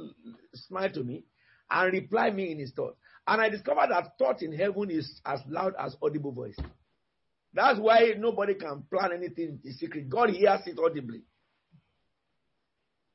[0.55, 1.23] smiled to me
[1.69, 2.97] and replied me in his thought.
[3.27, 6.57] And I discovered that thought in heaven is as loud as audible voice.
[7.53, 10.09] That's why nobody can plan anything in secret.
[10.09, 11.21] God hears it audibly.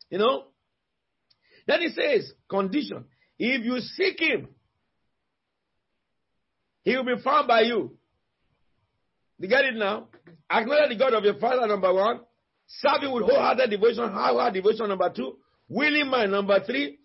[0.08, 0.44] You know?
[1.66, 3.06] Then he says, condition.
[3.38, 4.48] If you seek him,
[6.84, 7.96] he will be found by you.
[9.38, 10.08] You get it now?
[10.50, 12.20] Acknowledge the God of your father, number one.
[12.66, 15.36] Serve him with wholehearted devotion, high devotion, number two.
[15.68, 16.98] Willing mind, number three.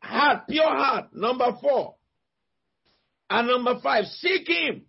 [0.00, 1.94] Heart, pure heart, number four.
[3.30, 4.82] And number five, seek him.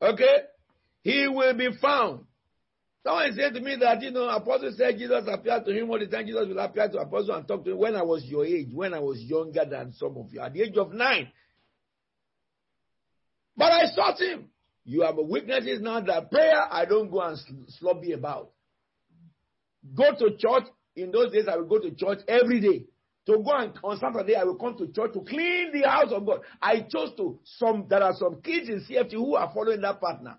[0.00, 0.36] Okay?
[1.02, 2.24] He will be found.
[3.04, 6.06] Someone said to me that, you know, Apostle said Jesus appeared to him all the
[6.06, 6.26] time.
[6.26, 8.94] Jesus will appear to Apostle and talk to him when I was your age, when
[8.94, 11.28] I was younger than some of you, at the age of nine.
[13.56, 14.48] But I sought him.
[14.84, 17.38] You have witnesses now that prayer I don't go and
[17.80, 18.50] slobby about.
[19.94, 20.64] Go to church.
[20.94, 22.86] In those days, I will go to church every day.
[23.26, 26.26] To go and on Saturday, I will come to church to clean the house of
[26.26, 26.40] God.
[26.60, 27.86] I chose to some.
[27.88, 30.38] There are some kids in CFT who are following that partner.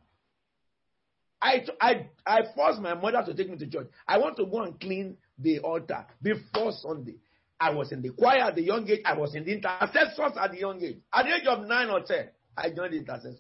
[1.42, 3.88] I, I, I forced my mother to take me to church.
[4.08, 7.16] I want to go and clean the altar before Sunday.
[7.60, 9.02] I was in the choir at the young age.
[9.06, 10.98] I was in the intercessors at the young age.
[11.14, 13.40] At the age of nine or ten, I joined the intercessors.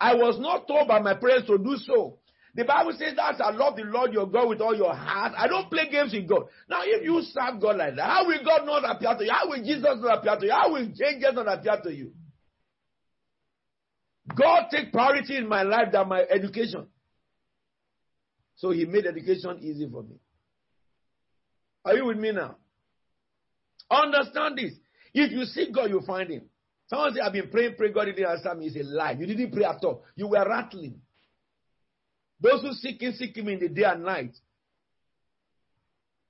[0.00, 2.18] I was not told by my parents to do so.
[2.54, 5.34] The Bible says that I love the Lord your God with all your heart.
[5.36, 6.46] I don't play games with God.
[6.68, 9.30] Now, if you serve God like that, how will God not appear to you?
[9.30, 10.52] How will Jesus not appear to you?
[10.52, 12.12] How will angels not appear to you?
[14.34, 16.86] God take priority in my life than my education.
[18.56, 20.16] So he made education easy for me.
[21.84, 22.56] Are you with me now?
[23.90, 24.72] Understand this.
[25.14, 26.49] If you seek God, you find him.
[26.90, 28.66] Someone say, I've been praying, pray, God didn't answer me.
[28.66, 29.12] It's a lie.
[29.12, 30.02] You didn't pray at all.
[30.16, 31.00] You were rattling.
[32.40, 34.36] Those who seek him, seek him in the day and night.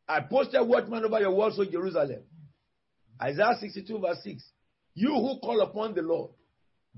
[0.07, 2.25] I posted a watchman over your walls, O Jerusalem.
[3.23, 4.45] Isaiah 62, verse 6.
[4.95, 6.33] You who call upon the Lord,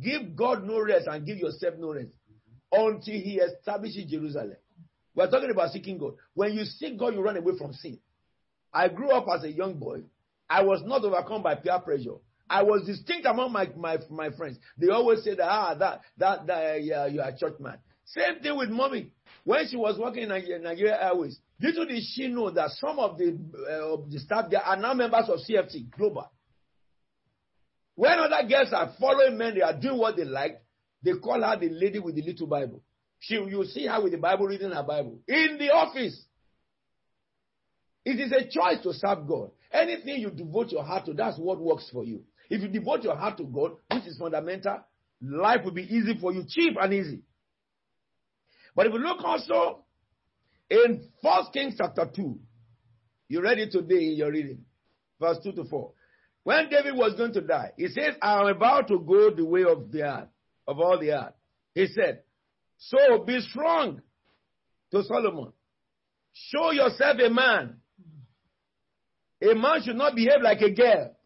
[0.01, 2.09] give God no rest and give yourself no rest
[2.73, 4.57] until he establishes Jerusalem.
[5.15, 6.15] We're talking about seeking God.
[6.35, 7.99] When you seek God, you run away from sin.
[8.73, 10.01] I grew up as a young boy.
[10.51, 12.17] I was not overcome by peer pressure.
[12.53, 14.59] I was distinct among my, my, my friends.
[14.76, 17.78] They always said, ah, that, that, that uh, yeah, you're a church man.
[18.05, 19.11] Same thing with mommy.
[19.44, 23.38] When she was working in Nigeria Airways, little did she know that some of the,
[23.70, 26.30] uh, of the staff there are now members of CFT Global.
[27.94, 30.61] When other girls are following men, they are doing what they like,
[31.03, 32.82] they call her the lady with the little Bible.
[33.18, 36.22] She, you see her with the Bible reading her Bible in the office.
[38.05, 39.53] It is a choice to serve God.
[39.72, 42.24] Anything you devote your heart to, that's what works for you.
[42.51, 44.80] If you devote your heart to God, which is fundamental,
[45.20, 47.22] life will be easy for you, cheap and easy.
[48.74, 49.84] But if you look also
[50.70, 52.38] in First Kings chapter 2,
[53.28, 54.64] you read it today in your reading,
[55.20, 55.93] verse 2 to 4.
[56.45, 59.64] When David was going to die, he says, I am about to go the way
[59.64, 60.28] of the earth,
[60.66, 61.34] of all the earth.
[61.74, 62.22] He said,
[62.78, 64.03] So be strong
[64.90, 65.53] to Solomon.
[66.32, 67.76] Show yourself a man.
[69.43, 71.16] A man should not behave like a girl.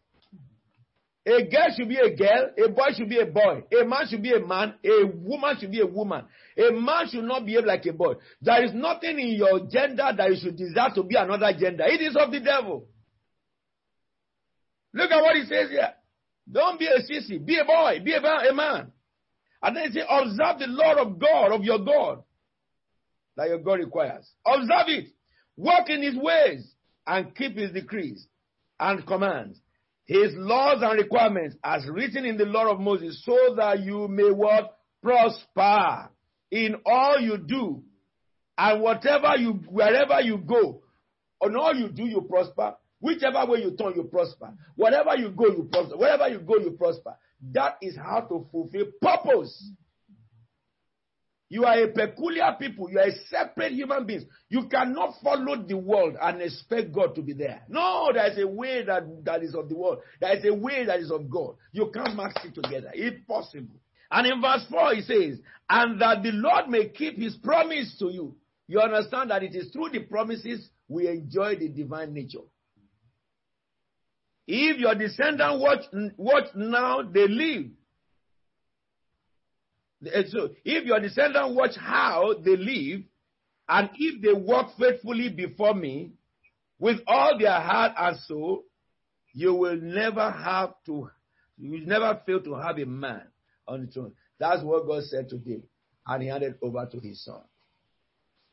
[1.27, 4.23] A girl should be a girl, a boy should be a boy, a man should
[4.23, 6.23] be a man, a woman should be a woman.
[6.57, 8.13] A man should not behave like a boy.
[8.41, 11.83] There is nothing in your gender that you should desire to be another gender.
[11.85, 12.87] It is of the devil.
[14.93, 15.93] Look at what he says here.
[16.49, 17.45] Don't be a sissy.
[17.45, 17.99] Be a boy.
[18.05, 18.93] Be a, man.
[19.61, 22.23] And then he says, observe the law of God, of your God,
[23.35, 24.25] that your God requires.
[24.45, 25.07] Observe it.
[25.57, 26.71] Walk in his ways
[27.05, 28.27] and keep his decrees
[28.79, 29.59] and commands
[30.07, 34.31] his laws and requirements as written in the law of Moses, so that you may
[34.31, 34.73] what?
[35.03, 36.09] Prosper
[36.49, 37.83] in all you do.
[38.57, 40.81] And whatever you, wherever you go,
[41.39, 42.75] on all you do, you prosper.
[42.99, 44.53] Whichever way you turn, you prosper.
[44.75, 45.97] Whatever you go, you prosper.
[45.97, 47.15] Wherever you go, you prosper.
[47.51, 49.71] That is how to fulfill purpose.
[51.49, 52.89] You are a peculiar people.
[52.89, 54.23] You are a separate human beings.
[54.49, 57.61] You cannot follow the world and expect God to be there.
[57.69, 59.99] No, there is a way that, that is of the world.
[60.19, 61.55] There is a way that is of God.
[61.71, 62.91] You can't mix it together.
[62.93, 63.79] Impossible.
[64.11, 65.39] And in verse 4, he says,
[65.69, 68.35] And that the Lord may keep his promise to you.
[68.67, 72.39] You understand that it is through the promises we enjoy the divine nature.
[74.45, 75.83] If your descendants watch,
[76.17, 77.67] watch now, they live.
[80.03, 83.01] So if your descendants watch how they live,
[83.69, 86.11] and if they walk faithfully before me
[86.79, 88.63] with all their heart and soul,
[89.33, 91.09] you will never have to,
[91.57, 93.23] you will never fail to have a man
[93.67, 94.13] on the throne.
[94.39, 95.63] That's what God said to today.
[96.05, 97.41] And he handed over to his son.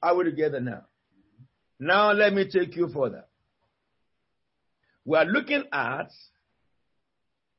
[0.03, 0.84] Are we together now?
[1.78, 3.24] Now let me take you further.
[5.05, 6.11] We are looking at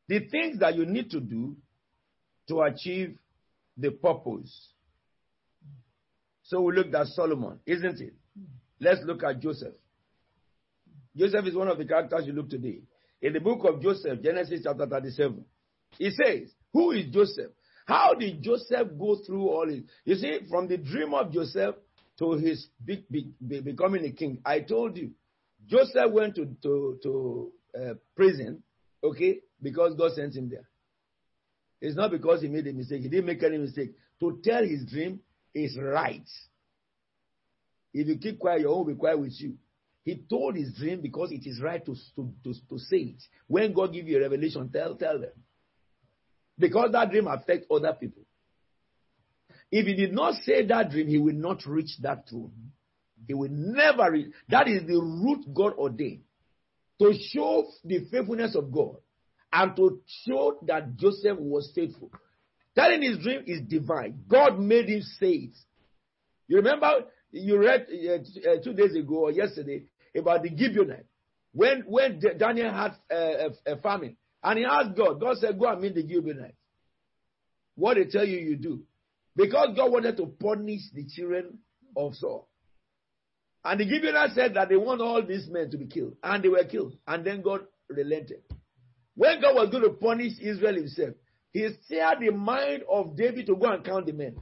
[0.08, 1.56] the things that you need to do
[2.50, 3.18] to achieve
[3.78, 4.70] the purpose.
[6.44, 8.14] So we looked at Solomon, isn't it?
[8.80, 9.74] Let's look at Joseph.
[11.16, 12.82] Joseph is one of the characters you look today.
[13.22, 15.44] In the book of Joseph, Genesis chapter 37,
[15.98, 17.52] he says, Who is Joseph?
[17.86, 19.82] How did Joseph go through all this?
[20.04, 21.76] You see, from the dream of Joseph
[22.20, 25.12] to his becoming a king, I told you,
[25.68, 28.62] Joseph went to, to, to uh, prison,
[29.04, 30.68] okay, because God sent him there.
[31.86, 33.04] It's not because he made a mistake.
[33.04, 33.92] He didn't make any mistake.
[34.20, 35.20] To tell his dream
[35.54, 36.28] is right.
[37.94, 39.54] If you keep quiet, your own will be quiet with you.
[40.04, 43.24] He told his dream because it is right to, to, to, to say it.
[43.46, 45.32] When God give you a revelation, tell, tell them.
[46.58, 48.24] Because that dream affects other people.
[49.72, 52.72] If he did not say that dream, he will not reach that throne.
[53.28, 54.32] He will never reach.
[54.50, 56.24] That is the route God ordained.
[57.00, 58.96] To show the faithfulness of God
[59.56, 62.12] and to show that Joseph was faithful.
[62.76, 64.20] Telling his dream is divine.
[64.28, 65.56] God made him say it.
[66.48, 69.86] You remember you read uh, uh, two days ago or yesterday
[70.16, 71.06] about the Gibeonite
[71.54, 75.22] when when Daniel had uh, a, a, famine and he asked God.
[75.22, 76.56] God said, "Go and meet the Gibeonite."
[77.76, 78.84] What they tell you, you do,
[79.36, 81.60] because God wanted to punish the children
[81.96, 82.50] of Saul.
[83.64, 86.50] And the Gibeonites said that they want all these men to be killed, and they
[86.50, 86.98] were killed.
[87.08, 88.44] And then God relented.
[89.16, 91.16] When God was going to punish Israel himself,
[91.52, 94.36] he steered the mind of David to go and count the men.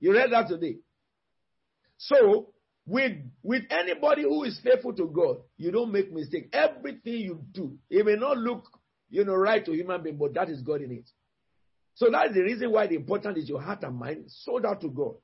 [0.00, 0.78] You read that today.
[1.96, 2.52] So,
[2.84, 3.12] with,
[3.44, 6.48] with anybody who is faithful to God, you don't make mistake.
[6.52, 8.64] Everything you do, it may not look,
[9.08, 11.08] you know, right to human being, but that is God in it.
[11.94, 14.88] So that's the reason why the important is your heart and mind sold out to
[14.88, 15.14] God.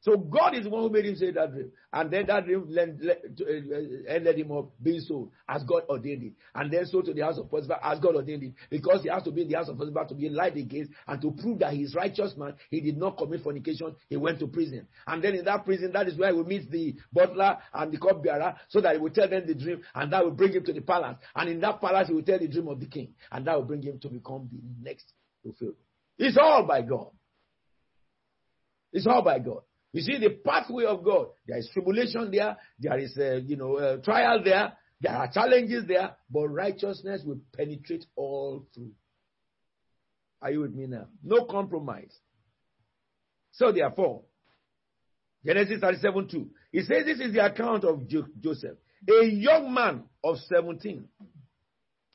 [0.00, 1.72] So God is the one who made him say that dream.
[1.92, 6.32] And then that dream led, uh, ended him up being sold as God ordained it.
[6.54, 8.52] And then sold to the house of Potiphar as God ordained it.
[8.70, 10.92] Because he has to be in the house of Potiphar to be in light against
[11.08, 12.54] and to prove that he is righteous man.
[12.70, 13.96] He did not commit fornication.
[14.08, 14.86] He went to prison.
[15.06, 17.98] And then in that prison, that is where he will meet the butler and the
[17.98, 20.72] cupbearer so that he will tell them the dream and that will bring him to
[20.72, 21.16] the palace.
[21.34, 23.14] And in that palace, he will tell the dream of the king.
[23.32, 25.74] And that will bring him to become the next fulfilled.
[26.18, 27.10] It's all by God.
[28.92, 29.62] It's all by God.
[29.92, 31.28] You see the pathway of God.
[31.46, 32.56] There is tribulation there.
[32.78, 34.74] There is a you know a trial there.
[35.00, 38.90] There are challenges there, but righteousness will penetrate all through.
[40.42, 41.06] Are you with me now?
[41.22, 42.16] No compromise.
[43.52, 44.22] So therefore,
[45.44, 46.50] Genesis 37 2.
[46.72, 48.76] He says this is the account of Joseph.
[49.08, 51.04] A young man of 17,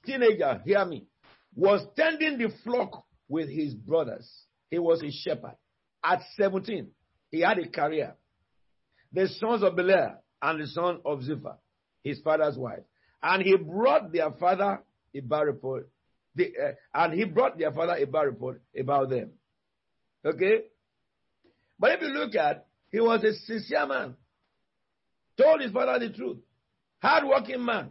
[0.06, 1.08] teenager, hear me,
[1.56, 4.30] was tending the flock with his brothers.
[4.70, 5.56] He was a shepherd.
[6.04, 6.90] At 17,
[7.34, 8.14] he had a career.
[9.12, 11.58] The sons of Belial and the son of Zilpah,
[12.04, 12.84] his father's wife.
[13.24, 14.84] And he brought their father
[15.16, 15.90] a bad report.
[16.36, 19.32] The, uh, and he brought their father a bad report about them.
[20.24, 20.66] Okay?
[21.80, 24.14] But if you look at, he was a sincere man.
[25.36, 26.38] Told his father the truth.
[27.02, 27.90] Hard-working man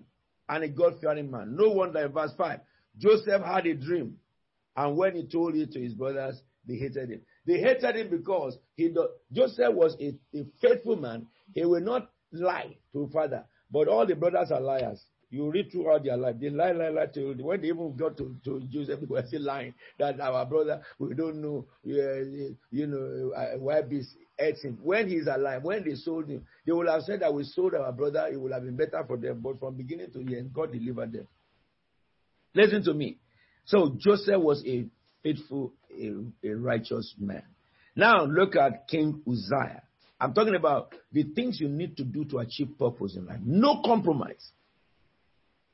[0.48, 1.56] and a God-fearing man.
[1.56, 2.60] No wonder in verse 5,
[2.96, 4.18] Joseph had a dream.
[4.76, 7.22] And when he told it to his brothers, they hated him.
[7.46, 11.26] They hated him because he do, Joseph was a, a faithful man.
[11.54, 13.44] He will not lie to father.
[13.70, 15.02] But all the brothers are liars.
[15.30, 16.36] You read throughout their life.
[16.38, 19.42] They lie, lie, lie to when they even got to, to Joseph, they were still
[19.42, 23.80] lying that our brother, we don't know, uh, you know, uh, why
[24.38, 24.78] ate him.
[24.82, 27.92] When he's alive, when they sold him, they would have said that we sold our
[27.92, 29.40] brother, it would have been better for them.
[29.40, 31.26] But from beginning to end, God delivered them.
[32.54, 33.18] Listen to me.
[33.64, 34.86] So Joseph was a
[35.22, 37.42] faithful, a, a righteous man.
[37.94, 39.82] Now look at King Uzziah.
[40.20, 43.40] I'm talking about the things you need to do to achieve purpose in life.
[43.44, 44.52] No compromise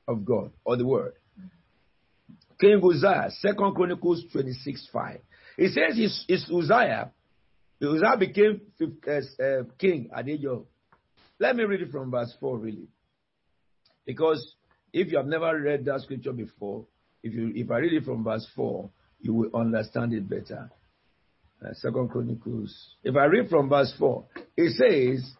[0.07, 1.13] of God or the word.
[2.61, 5.21] King Uzziah, Second Chronicles 26 5.
[5.59, 7.13] It says it's, Uzziah.
[7.81, 10.65] Uzziah became uh, uh, king at the age of.
[11.39, 12.89] Let me read it from verse 4, really.
[14.05, 14.55] Because
[14.93, 16.87] if you have never read that scripture before,
[17.23, 18.91] if you if I read it from verse 4,
[19.21, 20.71] you will understand it better.
[21.65, 22.95] Uh, Second Chronicles.
[23.03, 24.25] If I read from verse 4,
[24.57, 25.33] it says,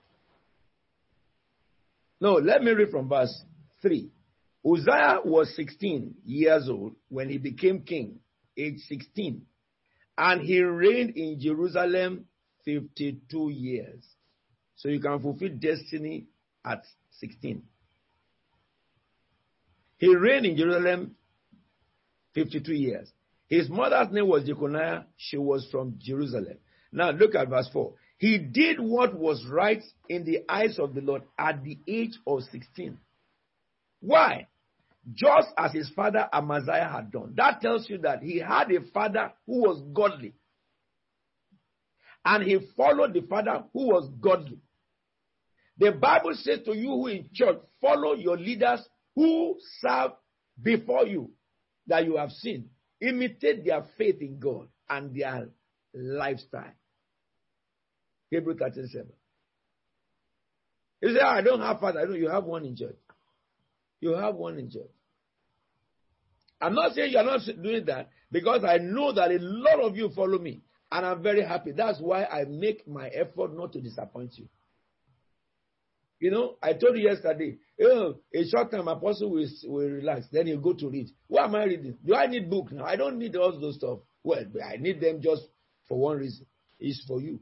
[2.21, 3.43] no, let me read from verse
[3.83, 4.11] 3.
[4.67, 8.19] Uzziah was 16 years old when he became king,
[8.57, 9.43] age 16,
[10.17, 12.25] and he reigned in Jerusalem
[12.65, 14.05] 52 years.
[14.75, 16.27] So you can fulfill destiny
[16.65, 16.83] at
[17.21, 17.63] 16.
[19.99, 21.15] He reigned in Jerusalem
[22.35, 23.09] 52 years.
[23.49, 25.07] His mother's name was Jeconiah.
[25.17, 26.59] She was from Jerusalem.
[26.93, 27.93] Now look at verse 4.
[28.19, 32.43] He did what was right in the eyes of the Lord at the age of
[32.53, 32.99] 16.
[34.01, 34.49] Why?
[35.15, 37.35] Just as his father Amaziah had done.
[37.37, 40.35] That tells you that he had a father who was godly.
[42.25, 44.59] And he followed the father who was godly.
[45.79, 50.11] The Bible says to you who in church, follow your leaders who serve
[50.61, 51.31] before you
[51.87, 52.69] that you have seen
[53.01, 55.49] imitate their faith in God and their
[55.95, 56.73] lifestyle.
[58.31, 59.07] Hebrew 13 7.
[61.01, 62.07] You say, ah, I don't have father.
[62.07, 62.97] Know you have one in church.
[64.01, 64.91] You have one in church.
[66.61, 70.11] I'm not saying you're not doing that because I know that a lot of you
[70.11, 71.73] follow me and I'm very happy.
[71.73, 74.49] That's why I make my effort not to disappoint you.
[76.21, 80.49] You know, I told you yesterday, oh, a short time apostle will, will relax, then
[80.49, 81.09] you go to read.
[81.29, 81.97] What am I reading?
[82.05, 82.85] Do I need book now?
[82.85, 84.01] I don't need all those stuff.
[84.25, 85.43] Well, I need them just
[85.87, 86.47] for one reason.
[86.81, 87.41] It's for you.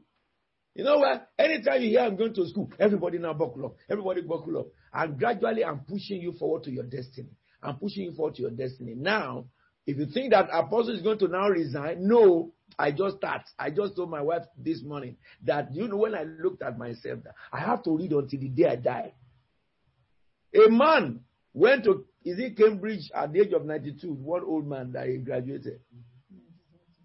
[0.75, 1.29] You know what?
[1.39, 3.75] Anytime you hear I'm going to school, everybody now buckle up.
[3.89, 4.67] Everybody buckle up.
[4.93, 7.29] And gradually I'm pushing you forward to your destiny.
[7.63, 8.93] I'm pushing you forward to your destiny.
[8.95, 9.45] Now,
[9.87, 13.41] if you think that apostle is going to now resign, no, I just start.
[13.57, 17.19] I just told my wife this morning that you know when I looked at myself,
[17.51, 19.13] I have to read until the day I die.
[20.55, 21.21] A man
[21.53, 24.11] went to is it Cambridge at the age of 92?
[24.11, 25.79] What old man that he graduated?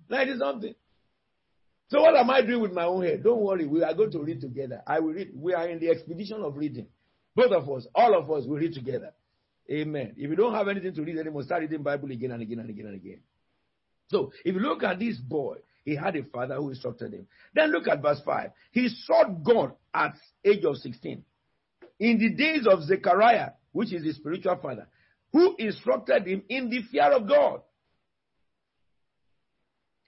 [0.08, 0.74] 90 something.
[1.88, 3.22] So what am I doing with my own head?
[3.22, 4.82] Don't worry, we are going to read together.
[4.86, 5.30] I will read.
[5.34, 6.86] We are in the expedition of reading.
[7.36, 9.12] Both of us, all of us will read together.
[9.70, 10.14] Amen.
[10.16, 12.70] If you don't have anything to read anymore, start reading Bible again and again and
[12.70, 13.20] again and again.
[14.12, 17.26] So if you look at this boy, he had a father who instructed him.
[17.54, 18.50] Then look at verse 5.
[18.70, 21.24] He sought God at age of 16.
[21.98, 24.86] In the days of Zechariah, which is his spiritual father,
[25.32, 27.62] who instructed him in the fear of God.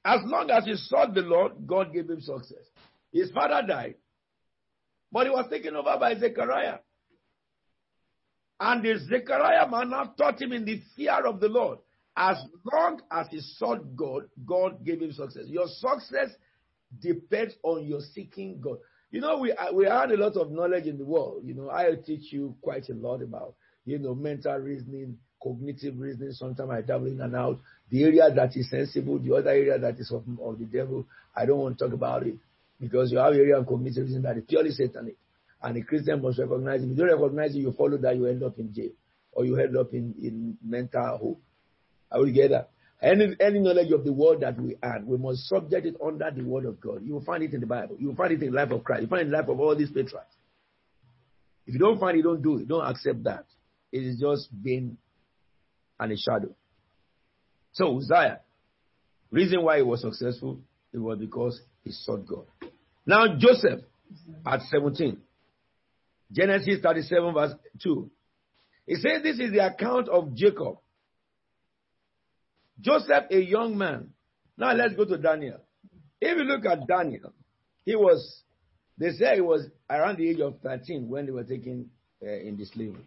[0.05, 2.64] As long as he sought the Lord, God gave him success.
[3.11, 3.94] His father died,
[5.11, 6.78] But he was taken over by Zechariah.
[8.61, 11.78] And the Zechariah man now taught him in the fear of the Lord.
[12.17, 12.37] As
[12.73, 15.45] long as he sought God, God gave him success.
[15.47, 16.31] Your success
[17.01, 18.79] depends on your seeking God.
[19.11, 21.43] You know, we uh, we had a lot of knowledge in the world.
[21.45, 23.55] You know, I teach you quite a lot about,
[23.85, 26.33] you know, mental reasoning, cognitive reasoning.
[26.33, 27.61] Sometimes I dabble in and out.
[27.91, 31.07] The area that is sensible, the other area that is of, of the devil,
[31.37, 32.37] I don't want to talk about it
[32.81, 35.17] because you have area of cognitive reasoning that is purely satanic.
[35.62, 36.91] And a Christian must recognize it.
[36.91, 38.91] If you don't recognize it, you follow that, you end up in jail
[39.33, 41.37] or you end up in, in mental home.
[42.11, 42.66] Are we together?
[43.02, 46.42] Any, any knowledge of the world that we add, we must subject it under the
[46.42, 47.02] word of God.
[47.05, 47.96] You will find it in the Bible.
[47.98, 49.02] You will find it in the life of Christ.
[49.02, 50.34] You find it in the life of all these patriarchs.
[51.66, 52.68] If you don't find it, don't do it.
[52.68, 53.44] Don't accept that.
[53.92, 54.96] It is just being
[55.98, 56.55] and a shadow.
[57.72, 58.40] So Uzziah,
[59.30, 60.61] reason why he was successful,
[60.92, 62.46] it was because he sought God.
[63.07, 63.80] Now Joseph
[64.46, 65.18] at 17.
[66.32, 67.52] Genesis 37 verse
[67.82, 68.11] 2.
[68.86, 70.78] He says this is the account of Jacob.
[72.81, 74.11] Joseph, a young man.
[74.57, 75.59] Now let's go to Daniel.
[76.20, 77.33] If you look at Daniel,
[77.85, 78.43] he was,
[78.99, 81.91] they say he was around the age of 13 when they were taken
[82.22, 83.07] uh, in the slavery.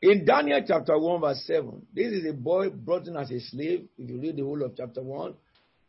[0.00, 3.88] In Daniel chapter 1, verse 7, this is a boy brought in as a slave.
[3.98, 5.34] If you read the whole of chapter 1,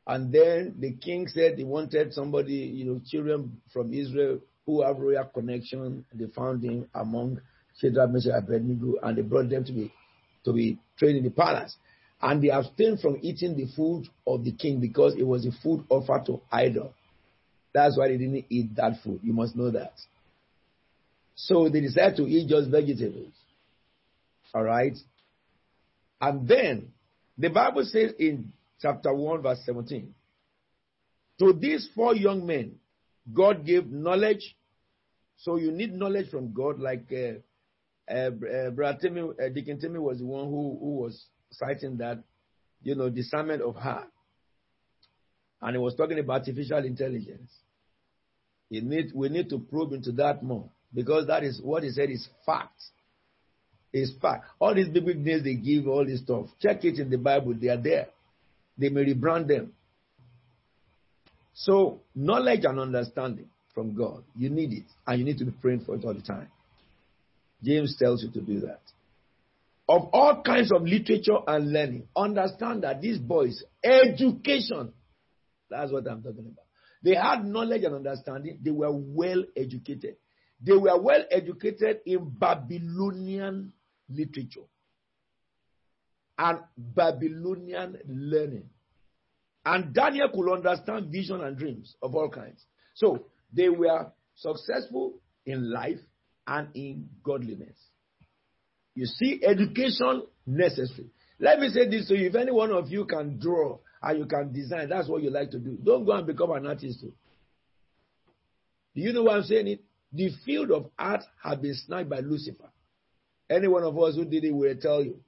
[0.06, 4.98] and then the king said he wanted somebody, you know, children from Israel who have
[4.98, 6.06] royal connection.
[6.14, 7.40] They found him among
[7.80, 9.92] Shadrach, Meshach, Abednego, and they brought them to be
[10.46, 11.76] to be trained in the palace.
[12.24, 15.84] And they abstained from eating the food of the king because it was a food
[15.90, 16.94] offered to idol.
[17.74, 19.20] That's why they didn't eat that food.
[19.22, 19.92] You must know that.
[21.36, 23.34] So they decided to eat just vegetables.
[24.54, 24.98] All right.
[26.22, 26.94] And then
[27.38, 30.16] the Bible says in chapter 1, verse 17,
[31.40, 32.76] to these four young men,
[33.34, 34.56] God gave knowledge.
[35.40, 40.00] So you need knowledge from God, like uh, uh, uh, Brother Timmy, uh, Deacon Timmy
[40.00, 42.24] was the one who, who was citing that,
[42.82, 44.08] you know, discernment of heart.
[45.62, 47.52] And he was talking about artificial intelligence.
[48.70, 52.28] Need, we need to probe into that more because that is what he said is
[52.46, 52.82] fact.
[53.94, 54.46] Is fact.
[54.60, 56.48] All these big, big names they give, all this stuff.
[56.60, 57.54] Check it in the Bible.
[57.54, 58.08] They are there.
[58.78, 59.74] They may rebrand them.
[61.54, 65.82] So, knowledge and understanding from God, you need it, and you need to be praying
[65.86, 66.48] for it all the time.
[67.64, 68.82] James tells you to do that.
[69.88, 74.94] Of all kinds of literature and learning, understand that these boys, education,
[75.70, 76.66] that's what I'm talking about.
[77.04, 80.16] They had knowledge and understanding, they were well educated.
[80.62, 83.74] They were well educated in Babylonian
[84.10, 84.62] literature
[86.38, 88.70] and Babylonian learning.
[89.66, 92.66] And Daniel could understand vision and dreams of all kinds.
[92.96, 96.00] So they were successful in life
[96.48, 97.78] and in godliness.
[98.96, 101.10] You see, education necessary.
[101.40, 102.30] Let me say this to you.
[102.30, 105.50] If any one of you can draw and you can design, that's what you like
[105.52, 105.78] to do.
[105.84, 107.02] Don't go and become an artist.
[107.02, 107.14] Too.
[108.96, 109.82] Do you know why I'm saying it?
[110.12, 112.70] The field of art has been sniped by Lucifer.
[113.50, 115.20] Any one of us who did it will tell you.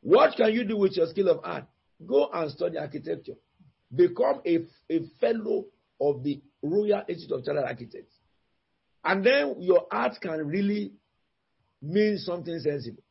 [0.00, 1.64] What can you do with your skill of art?
[2.06, 3.34] Go and study architecture.
[3.94, 5.66] Become a, a fellow
[6.00, 8.14] of the Royal Institute of Chartered Architects.
[9.04, 10.92] And then your art can really
[11.82, 13.02] mean something sensible.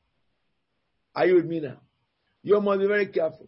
[1.16, 1.82] Are you with me now?
[2.44, 3.48] You must be very careful.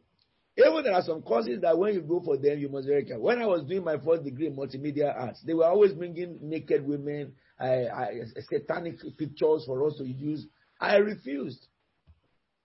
[0.57, 3.05] Even there are some courses that when you go for them, you must be very
[3.05, 3.23] careful.
[3.23, 6.85] When I was doing my first degree in multimedia arts, they were always bringing naked
[6.85, 10.45] women, I, I, satanic pictures for us to use.
[10.79, 11.67] I refused.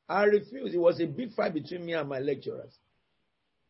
[0.08, 0.74] I refused.
[0.74, 2.76] It was a big fight between me and my lecturers.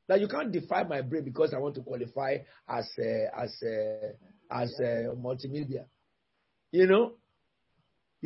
[0.09, 2.39] That you can't defy my brain because I want to qualify
[2.69, 4.13] as a, as a,
[4.51, 5.85] as a multimedia.
[6.71, 7.15] You know,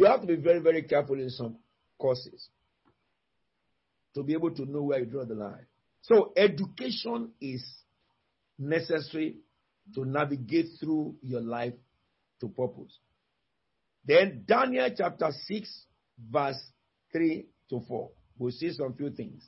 [0.00, 1.58] you have to be very, very careful in some
[1.98, 2.48] courses
[4.14, 5.66] to be able to know where you draw the line.
[6.00, 7.62] So education is
[8.58, 9.36] necessary
[9.94, 11.74] to navigate through your life
[12.40, 12.98] to purpose.
[14.06, 15.84] Then Daniel chapter 6
[16.32, 16.58] verse
[17.12, 18.10] 3 to 4.
[18.38, 19.46] We'll see some few things.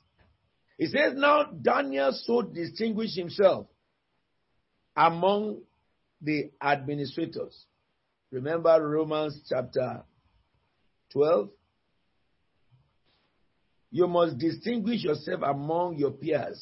[0.77, 3.65] It says, Now Daniel so distinguished himself
[4.95, 5.61] among
[6.21, 7.65] the administrators.
[8.29, 10.03] Remember Romans chapter
[11.13, 11.49] 12?
[13.91, 16.61] You must distinguish yourself among your peers.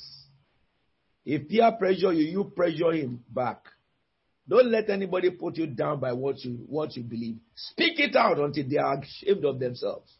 [1.26, 3.64] If peer pressure you, you pressure him back.
[4.48, 7.38] Don't let anybody put you down by what you what you believe.
[7.56, 10.12] Speak it out until they are ashamed of themselves.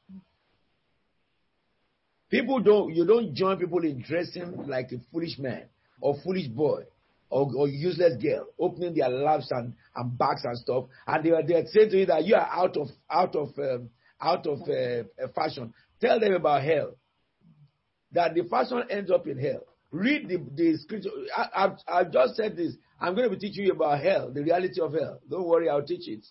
[2.30, 5.64] People don't, you don't join people in dressing like a foolish man
[6.00, 6.84] or foolish boy.
[7.32, 11.44] or, or useless girl opening their laps and, and backs and stuff, and they are
[11.44, 13.90] they are saying to you that you are out of out of um,
[14.22, 15.74] out of uh, fashion.
[16.00, 16.96] Tell them about hell.
[18.14, 19.62] That the fashion ends up in hell.
[19.92, 21.10] Read the, the scripture.
[21.36, 22.76] I, I've, I've just said this.
[23.00, 25.20] I'm going to be teaching you about hell, the reality of hell.
[25.30, 26.26] Don't worry, I'll teach it.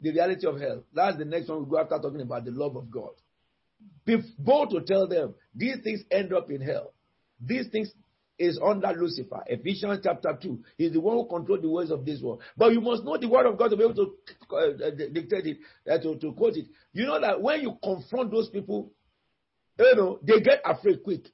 [0.00, 0.84] The reality of hell.
[0.92, 3.10] That's the next one we'll go after talking about the love of God.
[4.04, 6.92] Be bold to tell them these things end up in hell.
[7.40, 7.92] These things
[8.38, 9.42] is under Lucifer.
[9.46, 10.62] Ephesians chapter 2.
[10.76, 12.42] He's the one who controls the ways of this world.
[12.56, 15.58] But you must know the word of God to be able to uh, dictate it,
[15.90, 16.66] uh, to, to quote it.
[16.92, 18.92] You know that when you confront those people,
[19.78, 21.26] you know, they get afraid quick.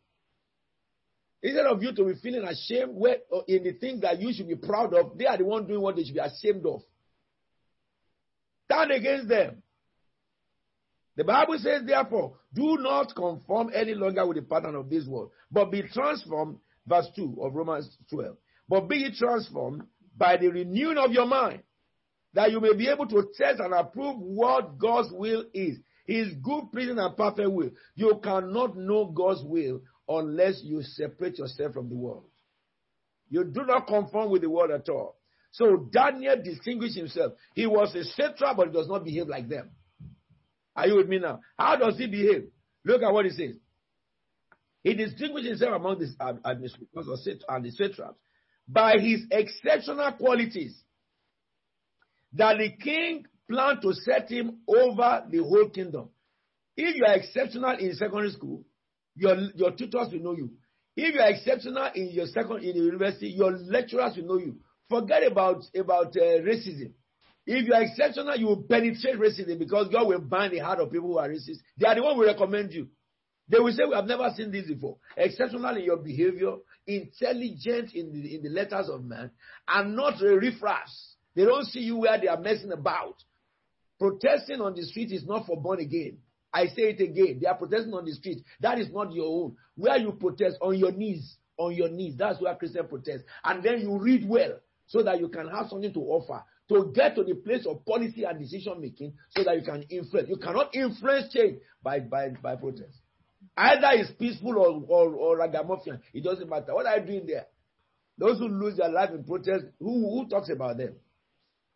[1.42, 4.48] Instead of you to be feeling ashamed where, uh, in the things that you should
[4.48, 6.80] be proud of, they are the one doing what they should be ashamed of.
[8.64, 9.62] Stand against them.
[11.16, 15.30] The Bible says, therefore, do not conform any longer with the pattern of this world,
[15.50, 18.36] but be transformed, verse 2 of Romans 12.
[18.68, 19.82] But be transformed
[20.16, 21.62] by the renewing of your mind,
[22.34, 25.78] that you may be able to test and approve what God's will is.
[26.06, 27.70] His good, pleasing, and perfect will.
[27.94, 32.26] You cannot know God's will unless you separate yourself from the world.
[33.30, 35.16] You do not conform with the world at all.
[35.52, 37.32] So Daniel distinguished himself.
[37.54, 39.70] He was a satrap, but he does not behave like them.
[40.76, 41.40] Are you with me now?
[41.58, 42.48] How does he behave?
[42.84, 43.56] Look at what he says.
[44.84, 48.18] He distinguished himself among the administrators and the satraps
[48.68, 50.78] by his exceptional qualities
[52.34, 56.10] that the king planned to set him over the whole kingdom.
[56.76, 58.64] If you are exceptional in secondary school,
[59.16, 60.50] your, your tutors will know you.
[60.96, 64.56] If you are exceptional in your second in university, your lecturers will know you.
[64.90, 66.92] Forget about about uh, racism.
[67.46, 70.90] If you are exceptional, you will penetrate racism because God will bind the heart of
[70.90, 71.58] people who are racist.
[71.78, 72.88] They are the one who recommend you.
[73.48, 74.96] They will say, We have never seen this before.
[75.16, 76.56] Exceptional in your behavior,
[76.86, 79.30] intelligent in the, in the letters of man,
[79.68, 81.14] and not a riffraffs.
[81.34, 83.16] They don't see you where they are messing about.
[83.98, 86.18] Protesting on the street is not for born again.
[86.52, 87.38] I say it again.
[87.40, 88.44] They are protesting on the street.
[88.60, 89.56] That is not your own.
[89.76, 92.14] Where you protest on your knees, on your knees.
[92.16, 93.24] That's where Christian protest.
[93.42, 97.14] And then you read well so that you can have something to offer to get
[97.16, 100.28] to the place of policy and decision making so that you can influence.
[100.28, 102.98] You cannot influence change by, by, by protest.
[103.56, 106.00] Either it's peaceful or, or, or ragamuffin.
[106.12, 106.74] It doesn't matter.
[106.74, 107.46] What are you doing there?
[108.18, 110.94] Those who lose their life in protest, who, who talks about them?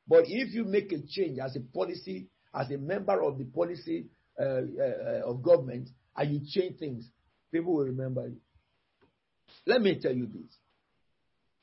[0.07, 4.07] But if you make a change as a policy, as a member of the policy
[4.41, 7.09] uh, uh, of government, and you change things,
[7.53, 8.39] people will remember you.
[9.67, 10.57] Let me tell you this.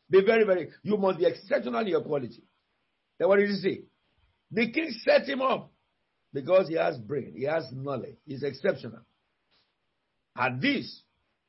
[0.10, 2.44] Be very, very, you must be exceptional in your quality.
[3.18, 3.82] Then what did he say?
[4.52, 5.72] The king set him up
[6.32, 9.00] because he has brain, he has knowledge, he's exceptional.
[10.38, 11.02] At this,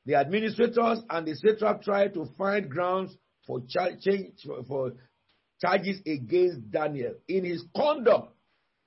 [0.05, 3.15] the administrators and the satrap tried to find grounds
[3.45, 4.33] for, char- change,
[4.67, 4.93] for
[5.59, 8.33] charges against Daniel in his conduct.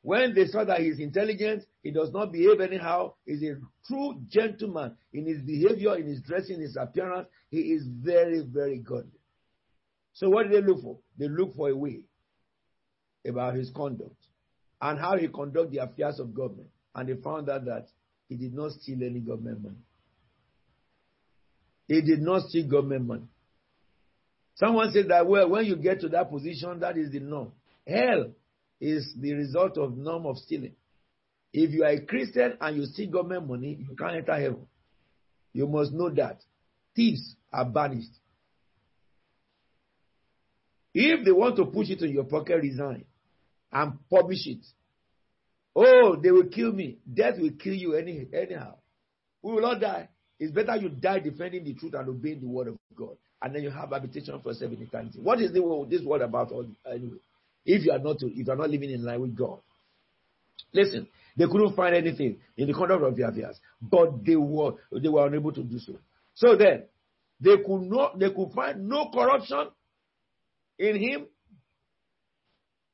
[0.03, 3.57] When they saw that he's intelligent, he does not behave anyhow, he's a
[3.87, 9.11] true gentleman in his behavior, in his dressing, his appearance, he is very, very good.
[10.15, 10.99] So what did they look for?
[11.19, 12.05] They look for a way
[13.27, 14.17] about his conduct
[14.81, 16.69] and how he conduct the affairs of government.
[16.95, 17.89] And they found out that
[18.29, 19.77] he did not steal any government money.
[21.91, 23.27] He did not steal government money.
[24.55, 27.51] Someone said that well, when you get to that position, that is the norm.
[27.85, 28.31] Hell
[28.81, 30.77] is the result of norm of stealing.
[31.53, 34.69] If you are a Christian and you steal government money, you can't enter heaven.
[35.53, 36.41] You must know that.
[36.95, 38.13] Thieves are banished.
[40.95, 43.05] If they want to push it in your pocket, resign
[43.73, 44.65] and publish it.
[45.75, 46.99] Oh, they will kill me.
[47.13, 48.77] Death will kill you any, anyhow.
[49.43, 50.09] We will not die.
[50.41, 53.17] It's better you die defending the truth and obeying the word of God.
[53.43, 55.19] And then you have habitation for in eternity.
[55.21, 56.51] What is the, this word about
[56.91, 57.19] anyway?
[57.65, 59.59] If you are not if you are not living in line with God.
[60.73, 61.07] Listen,
[61.37, 65.27] they couldn't find anything in the conduct of their affairs, but they were they were
[65.27, 65.95] unable to do so.
[66.35, 66.85] So then
[67.39, 69.69] they could not they could find no corruption
[70.79, 71.27] in him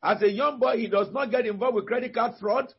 [0.03, 2.73] as a young boy, he does not get involved with credit card fraud.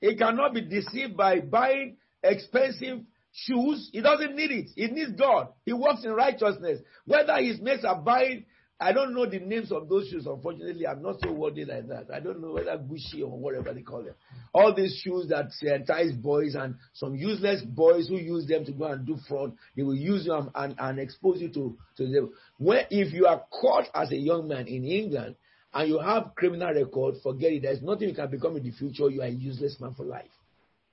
[0.00, 3.00] He cannot be deceived by buying expensive
[3.32, 3.90] shoes.
[3.92, 4.70] He doesn't need it.
[4.74, 5.48] He needs God.
[5.64, 6.80] He walks in righteousness.
[7.06, 8.44] Whether his mates are buying,
[8.82, 10.26] I don't know the names of those shoes.
[10.26, 12.06] Unfortunately, I'm not so worthy like that.
[12.12, 14.14] I don't know whether Gucci or whatever they call them.
[14.54, 18.72] All these shoes that uh, entice boys and some useless boys who use them to
[18.72, 22.30] go and do fraud, they will use them and, and expose you to, to them.
[22.56, 25.36] Where if you are caught as a young man in England
[25.74, 27.62] and you have criminal record, forget it.
[27.62, 29.10] There's nothing you can become in the future.
[29.10, 30.30] You are a useless man for life.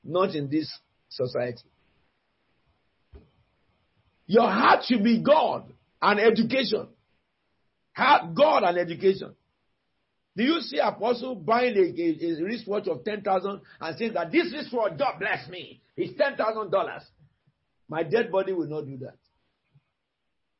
[0.03, 0.69] Not in this
[1.09, 1.63] society.
[4.25, 5.71] Your heart should be God.
[6.01, 6.87] and education.
[7.95, 9.33] God and education.
[10.35, 14.53] Do you see apostle buying a, a, a wristwatch of 10,000 and saying that this
[14.53, 17.01] wristwatch, God bless me, is $10,000?
[17.89, 19.15] My dead body will not do that.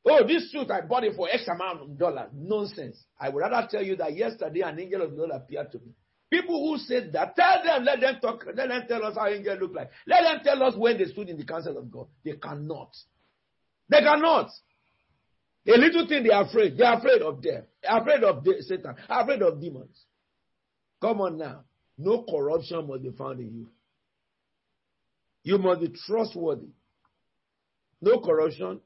[0.04, 2.30] Oh, this suit, I bought it for X amount of dollars.
[2.34, 2.96] Nonsense.
[3.20, 5.92] I would rather tell you that yesterday an angel of the Lord appeared to me.
[6.30, 9.58] People who said that, tell them, let them talk, let them tell us how angels
[9.60, 9.90] look like.
[10.06, 12.08] Let them tell us when they stood in the council of God.
[12.24, 12.94] They cannot.
[13.88, 14.50] They cannot.
[15.66, 16.76] A little thing they are afraid.
[16.76, 17.64] They are afraid of death.
[17.82, 18.94] They are afraid of de- Satan.
[19.08, 20.04] Afraid of demons.
[21.00, 21.64] Come on now.
[21.96, 23.68] No corruption must be found in you.
[25.44, 26.68] You must be trustworthy.
[28.00, 28.80] No corruption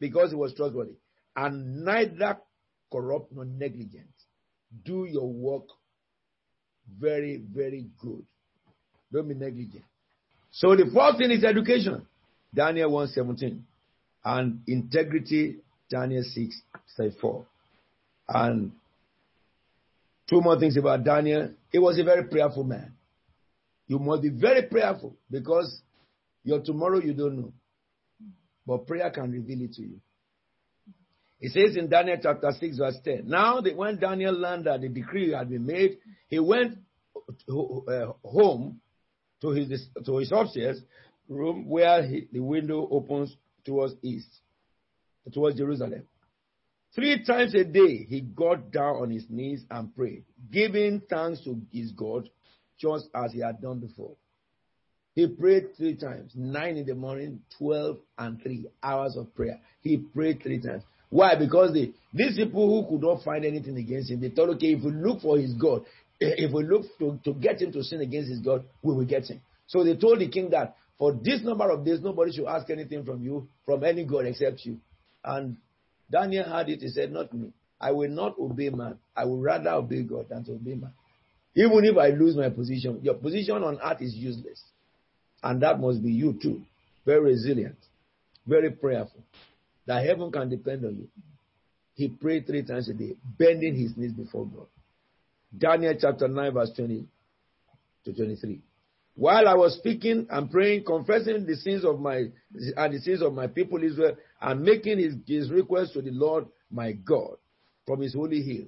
[0.00, 0.94] because he was trustworthy.
[1.34, 2.38] And neither
[2.90, 4.08] corrupt nor negligent.
[4.84, 5.64] Do your work
[7.00, 8.24] very, very good.
[9.12, 9.84] Don't be negligent.
[10.50, 12.06] So the fourth thing is education.
[12.54, 13.60] Daniel 1:17.
[14.24, 15.56] And integrity,
[15.88, 16.62] Daniel 6,
[16.96, 17.46] 34.
[18.28, 18.72] And
[20.28, 21.50] two more things about Daniel.
[21.70, 22.92] He was a very prayerful man.
[23.86, 25.80] You must be very prayerful because
[26.42, 27.52] your tomorrow you don't know.
[28.66, 30.00] But prayer can reveal it to you.
[31.40, 33.24] It says in Daniel chapter 6, verse 10.
[33.26, 35.98] Now, when Daniel learned that the decree had been made,
[36.28, 36.78] he went
[37.48, 38.80] uh, home
[39.42, 40.80] to his, to his upstairs
[41.28, 43.34] room where he, the window opens
[43.64, 44.28] towards east,
[45.32, 46.04] towards Jerusalem.
[46.94, 51.60] Three times a day he got down on his knees and prayed, giving thanks to
[51.70, 52.30] his God,
[52.78, 54.16] just as he had done before.
[55.14, 59.60] He prayed three times, nine in the morning, 12 and three hours of prayer.
[59.80, 60.84] He prayed three times.
[61.10, 61.36] Why?
[61.36, 64.82] Because they, these people who could not find anything against him, they thought, okay, if
[64.82, 65.84] we look for his God,
[66.20, 69.24] if we look to, to get him to sin against his God, we will get
[69.24, 69.40] him.
[69.68, 73.04] So they told the king that for this number of days, nobody should ask anything
[73.04, 74.78] from you, from any God except you.
[75.24, 75.56] And
[76.10, 76.80] Daniel had it.
[76.80, 77.52] He said, Not me.
[77.80, 78.98] I will not obey man.
[79.14, 80.92] I will rather obey God than to obey man.
[81.54, 84.62] Even if I lose my position, your position on earth is useless.
[85.42, 86.62] And that must be you too.
[87.04, 87.76] Very resilient,
[88.46, 89.22] very prayerful.
[89.86, 91.08] That heaven can depend on you.
[91.94, 94.66] He prayed three times a day, bending his knees before God.
[95.56, 97.06] Daniel chapter 9, verse 20
[98.04, 98.60] to 23.
[99.14, 102.24] While I was speaking and praying, confessing the sins of my
[102.76, 106.46] and the sins of my people Israel, and making his, his request to the Lord
[106.70, 107.36] my God
[107.86, 108.66] from his holy hill.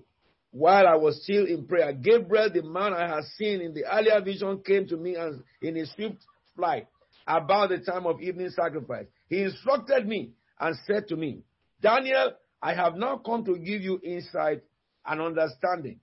[0.51, 4.23] While I was still in prayer, Gabriel, the man I had seen in the earlier
[4.23, 6.17] vision, came to me and in his swift
[6.57, 6.87] flight
[7.27, 9.05] about the time of evening sacrifice.
[9.29, 11.43] He instructed me and said to me,
[11.81, 14.63] Daniel, I have now come to give you insight
[15.07, 16.01] and understanding.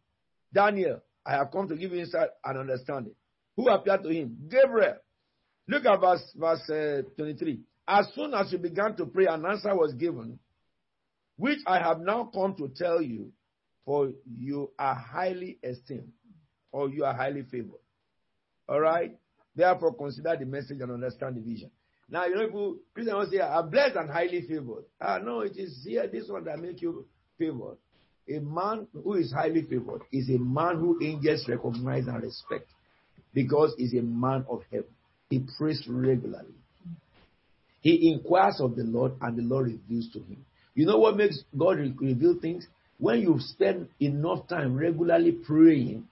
[0.53, 3.13] Daniel, I have come to give you insight and understanding.
[3.57, 4.37] Who appeared to him?
[4.49, 4.95] Gabriel.
[5.67, 7.61] Look at verse, verse uh, 23.
[7.87, 10.39] As soon as you began to pray, an answer was given,
[11.37, 13.31] which I have now come to tell you,
[13.83, 16.11] for you are highly esteemed,
[16.71, 17.81] or you are highly favored.
[18.67, 19.15] All right?
[19.55, 21.71] Therefore, consider the message and understand the vision.
[22.09, 24.85] Now, you know, people, Christians say, I'm blessed and highly favored.
[25.01, 27.05] Ah, no, it is here, this one that make you
[27.37, 27.77] favored.
[28.29, 32.67] A man who is highly favored is a man who angels recognize and respect
[33.33, 34.89] because he's a man of heaven.
[35.29, 36.53] He prays regularly.
[37.81, 40.45] He inquires of the Lord and the Lord reveals to him.
[40.73, 42.67] You know what makes God reveal things?
[42.97, 46.07] When you spend enough time regularly praying,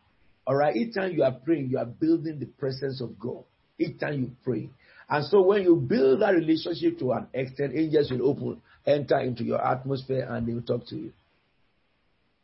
[0.45, 3.43] all right, each time you are praying, you are building the presence of God.
[3.79, 4.69] Each time you pray.
[5.09, 9.43] And so when you build that relationship to an extent, angels will open, enter into
[9.43, 11.13] your atmosphere and they will talk to you.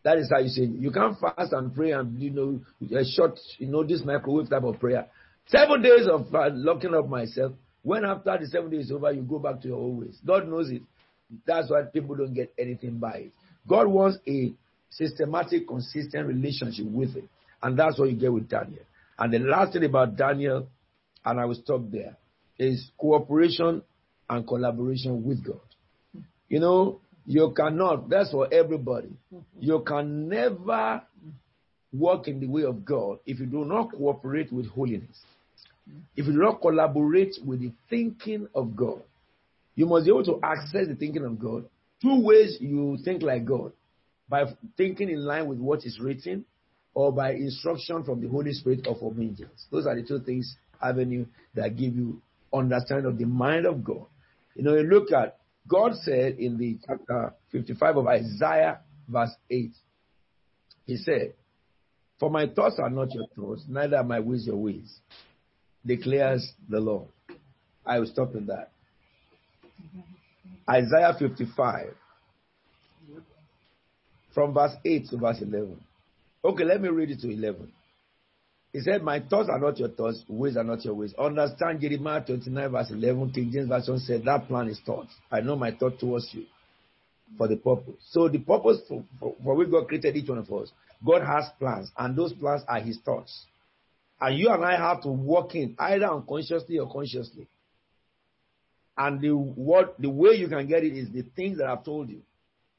[0.03, 0.64] That is how you say.
[0.64, 2.61] You can't fast and pray and you know
[2.98, 5.07] a short, you know, this microwave type of prayer.
[5.48, 7.53] Seven days of uh, locking up myself.
[7.81, 10.18] When after the seven days over, you go back to your old ways.
[10.26, 10.84] God knows it.
[11.45, 13.31] That's why people don't get anything by it.
[13.68, 14.53] God wants a
[14.90, 17.26] systematic, consistent relationship with it.
[17.61, 18.84] And that's what you get with Daniel.
[19.18, 20.68] And the last thing about Daniel,
[21.26, 22.15] and I will stop there,
[22.60, 23.81] is cooperation
[24.30, 25.61] and collaboration with God.
[26.49, 29.10] You know, you cannot, that's for everybody.
[29.60, 31.02] You can never
[31.91, 35.18] walk in the way of God if you do not cooperate with holiness.
[36.15, 39.02] If you do not collaborate with the thinking of God.
[39.76, 41.65] You must be able to access the thinking of God.
[42.02, 43.72] Two ways you think like God
[44.27, 44.45] by
[44.77, 46.45] thinking in line with what is written
[46.94, 49.65] or by instruction from the Holy Spirit or from angels.
[49.72, 51.26] Those are the two things, avenue,
[51.56, 52.22] that give you
[52.53, 54.05] understanding of the mind of God.
[54.55, 59.71] You know, you look at God said in the chapter 55 of Isaiah, verse 8,
[60.85, 61.34] He said,
[62.19, 64.99] For my thoughts are not your thoughts, neither are my ways your ways,
[65.85, 67.07] declares the Lord.
[67.85, 68.71] I will stop with that.
[70.69, 71.95] Isaiah 55,
[74.34, 75.80] from verse 8 to verse 11.
[76.43, 77.71] Okay, let me read it to 11.
[78.71, 81.13] He said, My thoughts are not your thoughts, ways are not your ways.
[81.17, 83.31] Understand Jeremiah 29, verse 11.
[83.31, 85.07] King James Version said, That plan is thought.
[85.31, 86.45] I know my thought towards you
[87.37, 87.95] for the purpose.
[88.11, 90.71] So, the purpose for, for, for which God created each one of us,
[91.05, 93.45] God has plans, and those plans are His thoughts.
[94.21, 97.47] And you and I have to walk in either unconsciously or consciously.
[98.97, 102.09] And the what the way you can get it is the things that I've told
[102.09, 102.21] you.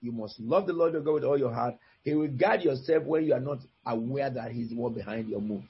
[0.03, 1.75] You must love the Lord your God with all your heart.
[2.05, 5.41] He will guide yourself when you are not aware that He's the one behind your
[5.41, 5.63] move.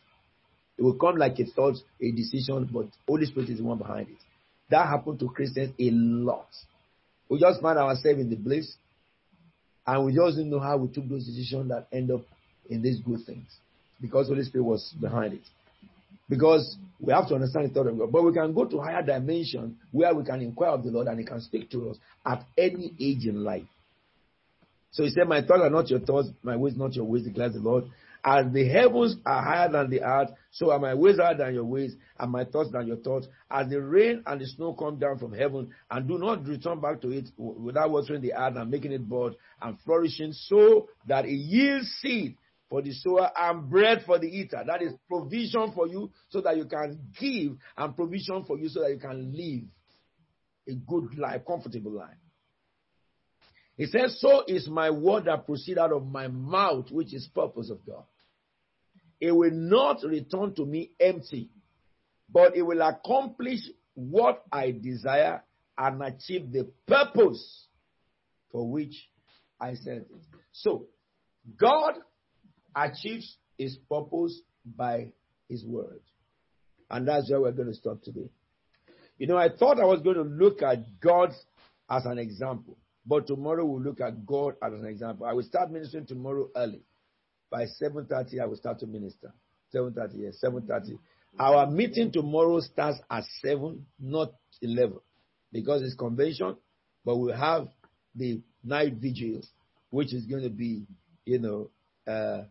[0.80, 4.08] It will come like a thought, a decision, but Holy Spirit is the one behind
[4.08, 4.16] it.
[4.70, 6.48] That happened to Christians a lot.
[7.28, 8.72] We just find ourselves in the bliss,
[9.86, 12.22] and we just didn't know how we took those decisions that end up
[12.70, 13.46] in these good things
[14.00, 15.42] because Holy Spirit was behind it.
[16.30, 18.10] Because we have to understand the thought of God.
[18.10, 21.18] But we can go to higher dimension where we can inquire of the Lord and
[21.18, 23.66] He can speak to us at any age in life.
[24.92, 27.52] So He said, My thoughts are not your thoughts, my ways not your ways, declares
[27.52, 27.84] the Lord.
[28.24, 31.64] As the heavens are higher than the earth, so are my ways higher than your
[31.64, 33.26] ways, and my thoughts than your thoughts.
[33.50, 37.00] As the rain and the snow come down from heaven, and do not return back
[37.02, 41.32] to it without watering the earth and making it bud and flourishing, so that it
[41.32, 42.36] yields seed
[42.68, 44.62] for the sower and bread for the eater.
[44.64, 48.80] That is provision for you so that you can give and provision for you so
[48.82, 49.64] that you can live
[50.68, 52.19] a good life, comfortable life.
[53.76, 57.70] He says, So is my word that proceed out of my mouth, which is purpose
[57.70, 58.04] of God.
[59.20, 61.50] It will not return to me empty,
[62.30, 63.60] but it will accomplish
[63.94, 65.42] what I desire
[65.76, 67.66] and achieve the purpose
[68.50, 69.08] for which
[69.60, 70.10] I sent it.
[70.52, 70.86] So,
[71.58, 71.94] God
[72.74, 75.12] achieves his purpose by
[75.48, 76.00] his word.
[76.90, 78.30] And that's where we're going to stop today.
[79.18, 81.30] You know, I thought I was going to look at God
[81.88, 85.26] as an example, but tomorrow we'll look at God as an example.
[85.26, 86.82] I will start ministering tomorrow early.
[87.50, 89.32] By 7.30, I will start to minister.
[89.74, 90.98] 7.30, yes, 7.30.
[91.38, 94.32] Our meeting tomorrow starts at 7, not
[94.62, 94.98] 11,
[95.52, 96.56] because it's convention,
[97.04, 97.68] but we'll have
[98.14, 99.40] the night vigil,
[99.90, 100.84] which is going to be,
[101.24, 101.70] you know,
[102.06, 102.44] uh,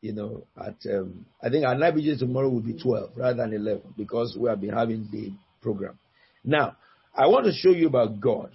[0.00, 3.52] you know, at um, I think our night vigil tomorrow will be 12 rather than
[3.52, 5.98] 11 because we have been having the program.
[6.42, 6.76] Now,
[7.14, 8.52] I want to show you about God.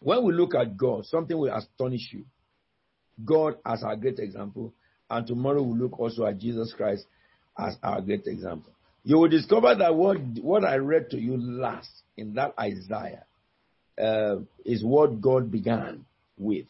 [0.00, 2.24] When we look at God, something will astonish you.
[3.24, 4.72] God as our great example,
[5.08, 7.06] and tomorrow we'll look also at Jesus Christ
[7.58, 8.72] as our great example.
[9.04, 13.24] You will discover that what what I read to you last in that Isaiah
[13.98, 16.04] uh, is what God began
[16.36, 16.66] with,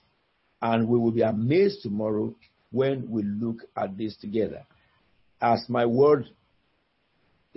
[0.63, 2.35] and we will be amazed tomorrow
[2.71, 4.65] when we look at this together.
[5.41, 6.27] As my word,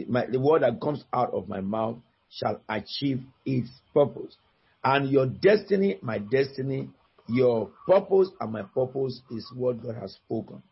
[0.08, 1.98] my, the word that comes out of my mouth
[2.32, 4.36] shall achieve its purpose.
[4.84, 6.90] And your destiny, my destiny,
[7.28, 10.64] your purpose and my purpose is what God has spoken.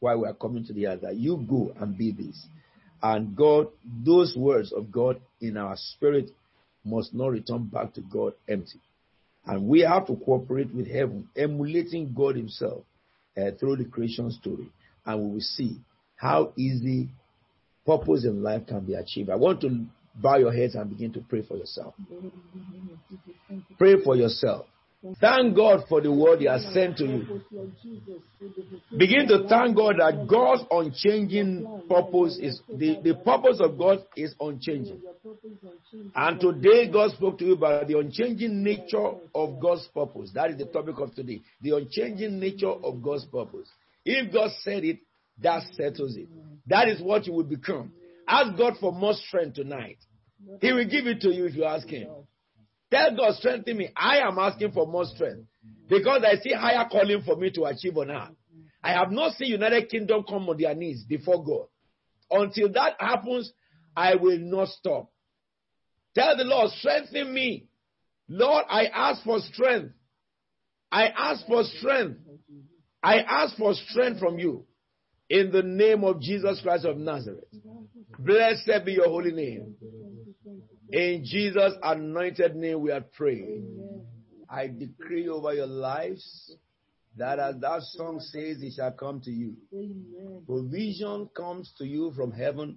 [0.00, 2.46] Why we are coming to the other, you go and be this.
[3.02, 6.30] And God, those words of God in our spirit
[6.84, 8.80] must not return back to God empty.
[9.44, 12.84] And we have to cooperate with heaven, emulating God Himself
[13.36, 14.68] uh, through the creation story,
[15.04, 15.78] and we will see
[16.16, 17.08] how easy
[17.84, 19.30] purpose in life can be achieved.
[19.30, 19.84] I want to
[20.20, 21.94] bow your heads and begin to pray for yourself.
[23.78, 24.66] Pray for yourself.
[25.20, 27.40] Thank God for the word He has sent to you.
[28.96, 34.34] Begin to thank God that God's unchanging purpose is the, the purpose of God is
[34.40, 35.00] unchanging.
[36.14, 40.30] And today God spoke to you about the unchanging nature of God's purpose.
[40.34, 41.42] That is the topic of today.
[41.60, 43.68] The unchanging nature of God's purpose.
[44.04, 44.98] If God said it,
[45.42, 46.28] that settles it.
[46.66, 47.92] That is what you will become.
[48.26, 49.98] Ask God for more strength tonight.
[50.60, 52.08] He will give it to you if you ask Him.
[52.90, 53.90] Tell God, strengthen me.
[53.96, 55.46] I am asking for more strength
[55.88, 58.34] because I see higher calling for me to achieve on earth.
[58.82, 61.66] I have not seen United Kingdom come on their knees before God.
[62.30, 63.52] Until that happens,
[63.96, 65.10] I will not stop.
[66.14, 67.66] Tell the Lord, strengthen me.
[68.28, 69.92] Lord, I ask for strength.
[70.90, 72.20] I ask for strength.
[73.02, 74.64] I ask for strength from you.
[75.28, 77.44] In the name of Jesus Christ of Nazareth.
[78.18, 79.74] Blessed be your holy name.
[80.90, 84.04] In Jesus' anointed name, we are praying.
[84.48, 86.54] I decree over your lives
[87.16, 89.56] that as that song says, it shall come to you.
[90.46, 92.76] Provision comes to you from heaven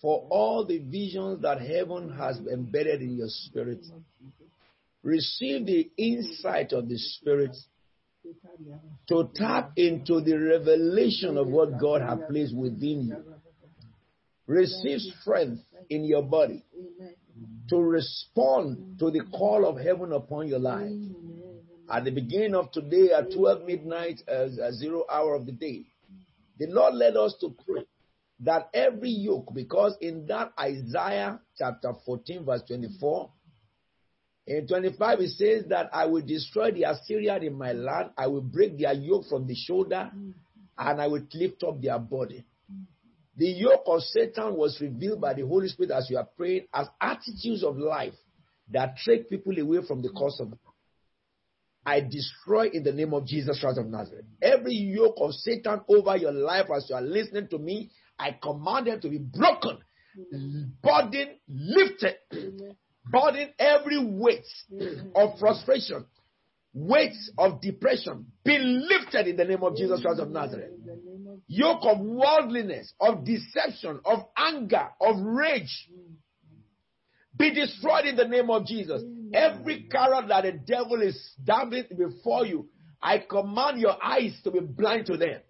[0.00, 3.84] for all the visions that heaven has embedded in your spirit.
[5.02, 7.56] Receive the insight of the Spirit
[9.08, 13.24] to tap into the revelation of what God has placed within you.
[14.46, 16.64] Receive strength in your body
[17.68, 20.90] to respond to the call of heaven upon your life.
[21.90, 25.86] At the beginning of today, at 12 midnight, as a zero hour of the day,
[26.58, 27.84] the Lord led us to pray
[28.40, 33.30] that every yoke, because in that Isaiah chapter 14, verse 24,
[34.48, 38.40] in 25, it says that I will destroy the Assyrian in my land, I will
[38.40, 40.10] break their yoke from the shoulder,
[40.78, 42.44] and I will lift up their body.
[43.36, 46.88] The yoke of Satan was revealed by the Holy Spirit as you are praying as
[47.00, 48.14] attitudes of life
[48.70, 50.58] that take people away from the cause of God.
[51.84, 54.24] I destroy in the name of Jesus Christ of Nazareth.
[54.42, 58.86] Every yoke of Satan over your life as you are listening to me, I command
[58.88, 59.78] them to be broken,
[60.82, 62.16] burden lifted,
[63.10, 64.46] burden every weight
[65.14, 66.06] of frustration,
[66.72, 70.72] weight of depression, be lifted in the name of Jesus Christ of Nazareth.
[71.46, 75.88] Yoke of worldliness, of deception, of anger, of rage,
[77.38, 79.02] be destroyed in the name of Jesus.
[79.32, 82.68] Every carrot that the devil is dabbling before you,
[83.00, 85.40] I command your eyes to be blind to them.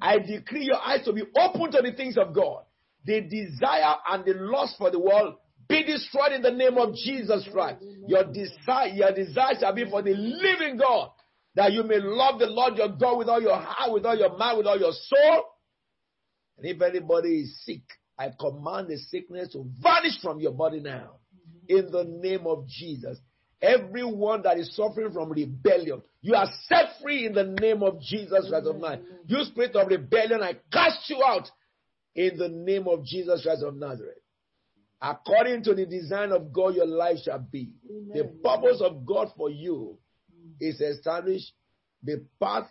[0.00, 2.62] I decree your eyes to be open to the things of God.
[3.04, 5.34] The desire and the lust for the world
[5.72, 7.82] be destroyed in the name of Jesus Christ.
[8.06, 11.10] Your desire, your desire shall be for the living God,
[11.54, 14.36] that you may love the Lord your God with all your heart, with all your
[14.36, 15.44] mind, with all your soul.
[16.58, 17.82] And if anybody is sick,
[18.18, 21.16] I command the sickness to vanish from your body now.
[21.68, 23.18] In the name of Jesus.
[23.60, 28.48] Everyone that is suffering from rebellion, you are set free in the name of Jesus
[28.48, 29.06] Christ of Nazareth.
[29.26, 31.48] You spirit of rebellion, I cast you out
[32.16, 34.21] in the name of Jesus Christ of Nazareth.
[35.02, 37.72] According to the design of God, your life shall be.
[38.14, 39.98] The purpose of God for you
[40.60, 41.52] is established.
[42.04, 42.68] The path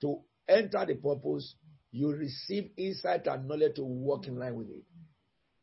[0.00, 0.18] to
[0.48, 1.54] enter the purpose,
[1.92, 4.82] you receive insight and knowledge to walk in line with it.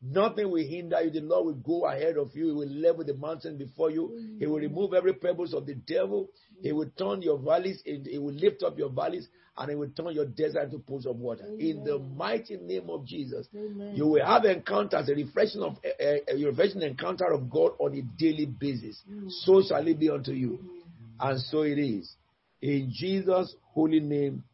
[0.08, 1.10] Nothing will hinder you.
[1.10, 2.46] The Lord will go ahead of you.
[2.46, 4.36] He will level the mountain before you.
[4.38, 6.28] He will remove every pebbles of the devil.
[6.62, 7.80] He will turn your valleys.
[7.84, 9.28] He will lift up your valleys
[9.58, 11.44] and he will turn your desert into pools of water.
[11.46, 11.60] Amen.
[11.60, 13.94] In the mighty name of Jesus, Amen.
[13.94, 18.02] you will have encounters, a refreshing of a, a, refreshing encounter of God on a
[18.18, 19.02] daily basis.
[19.10, 19.30] Mm.
[19.30, 21.30] So shall it be unto you, mm.
[21.30, 22.14] and so it is.
[22.60, 24.44] In Jesus' holy name,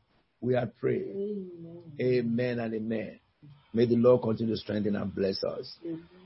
[0.41, 1.49] we are praying.
[2.01, 3.19] Amen, amen and amen.
[3.75, 5.79] May the Lord continue to strengthen and bless us.
[5.85, 6.22] Amen.